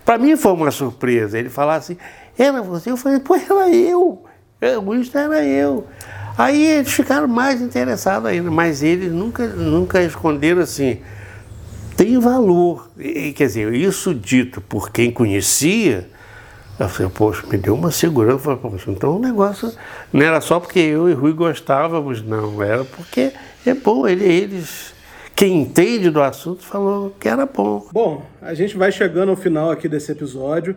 Para 0.05 0.17
mim 0.17 0.37
foi 0.37 0.53
uma 0.53 0.71
surpresa. 0.71 1.37
Ele 1.37 1.49
falasse, 1.49 1.93
assim, 1.93 2.01
era 2.37 2.61
você? 2.61 2.91
Eu 2.91 2.97
falei, 2.97 3.19
pô, 3.19 3.35
era 3.35 3.69
eu. 3.69 4.23
É, 4.61 4.77
o 4.77 4.91
Winston 4.91 5.19
era 5.19 5.43
eu. 5.45 5.87
Aí 6.37 6.65
eles 6.65 6.91
ficaram 6.93 7.27
mais 7.27 7.61
interessados 7.61 8.29
ainda, 8.29 8.49
mas 8.49 8.81
eles 8.81 9.11
nunca, 9.11 9.45
nunca 9.45 10.01
esconderam 10.01 10.61
assim. 10.61 10.99
Tem 11.97 12.17
valor. 12.17 12.89
E, 12.97 13.33
quer 13.33 13.47
dizer, 13.47 13.73
isso 13.73 14.15
dito 14.15 14.61
por 14.61 14.89
quem 14.89 15.11
conhecia, 15.11 16.09
eu 16.79 16.89
falei, 16.89 17.11
poxa, 17.13 17.45
me 17.47 17.57
deu 17.57 17.75
uma 17.75 17.91
segurança. 17.91 18.39
Falei, 18.39 18.59
poxa, 18.59 18.91
então 18.91 19.17
o 19.17 19.19
negócio 19.19 19.71
não 20.13 20.21
era 20.21 20.39
só 20.39 20.59
porque 20.59 20.79
eu 20.79 21.09
e 21.09 21.13
Rui 21.13 21.33
gostávamos, 21.33 22.21
não. 22.21 22.63
Era 22.63 22.85
porque 22.85 23.33
é 23.65 23.73
bom, 23.73 24.07
ele, 24.07 24.23
eles 24.23 24.93
quem 25.35 25.61
entende 25.61 26.09
do 26.09 26.21
assunto 26.21 26.63
falou 26.63 27.15
que 27.17 27.27
era 27.27 27.45
bom. 27.45 27.87
Bom, 27.93 28.25
a 28.41 28.53
gente 28.53 28.75
vai 28.75 28.91
chegando 28.91 29.29
ao 29.29 29.37
final 29.37 29.71
aqui 29.71 29.87
desse 29.87 30.11
episódio. 30.11 30.75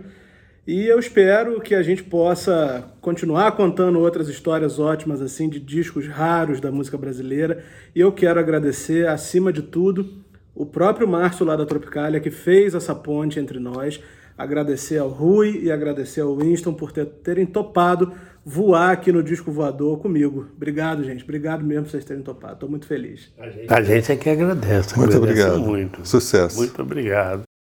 E 0.64 0.86
eu 0.86 1.00
espero 1.00 1.60
que 1.60 1.74
a 1.74 1.82
gente 1.82 2.04
possa 2.04 2.84
continuar 3.00 3.50
contando 3.56 3.98
outras 3.98 4.28
histórias 4.28 4.78
ótimas 4.78 5.20
assim 5.20 5.48
de 5.48 5.58
discos 5.58 6.06
raros 6.06 6.60
da 6.60 6.70
música 6.70 6.96
brasileira. 6.96 7.64
E 7.92 7.98
eu 7.98 8.12
quero 8.12 8.38
agradecer, 8.38 9.08
acima 9.08 9.52
de 9.52 9.62
tudo, 9.62 10.08
o 10.54 10.64
próprio 10.64 11.08
Márcio 11.08 11.44
lá 11.44 11.56
da 11.56 11.66
Tropicália 11.66 12.20
que 12.20 12.30
fez 12.30 12.72
essa 12.76 12.94
ponte 12.94 13.40
entre 13.40 13.58
nós. 13.58 14.00
Agradecer 14.36 14.98
ao 14.98 15.08
Rui 15.08 15.60
e 15.62 15.70
agradecer 15.70 16.20
ao 16.20 16.36
Winston 16.36 16.74
por 16.74 16.92
ter, 16.92 17.06
terem 17.06 17.46
topado 17.46 18.12
voar 18.44 18.90
aqui 18.90 19.12
no 19.12 19.22
Disco 19.22 19.52
Voador 19.52 19.98
comigo. 19.98 20.48
Obrigado, 20.56 21.04
gente. 21.04 21.22
Obrigado 21.22 21.64
mesmo 21.64 21.84
por 21.84 21.90
vocês 21.90 22.04
terem 22.04 22.22
topado. 22.22 22.54
Estou 22.54 22.68
muito 22.68 22.86
feliz. 22.86 23.32
A 23.38 23.48
gente, 23.48 23.72
a 23.72 23.82
gente 23.82 24.12
é 24.12 24.16
que 24.16 24.30
agradece. 24.30 24.98
Muito 24.98 25.16
obrigado. 25.16 25.60
Muito. 25.60 26.06
Sucesso. 26.06 26.56
Muito 26.56 26.82
obrigado. 26.82 27.51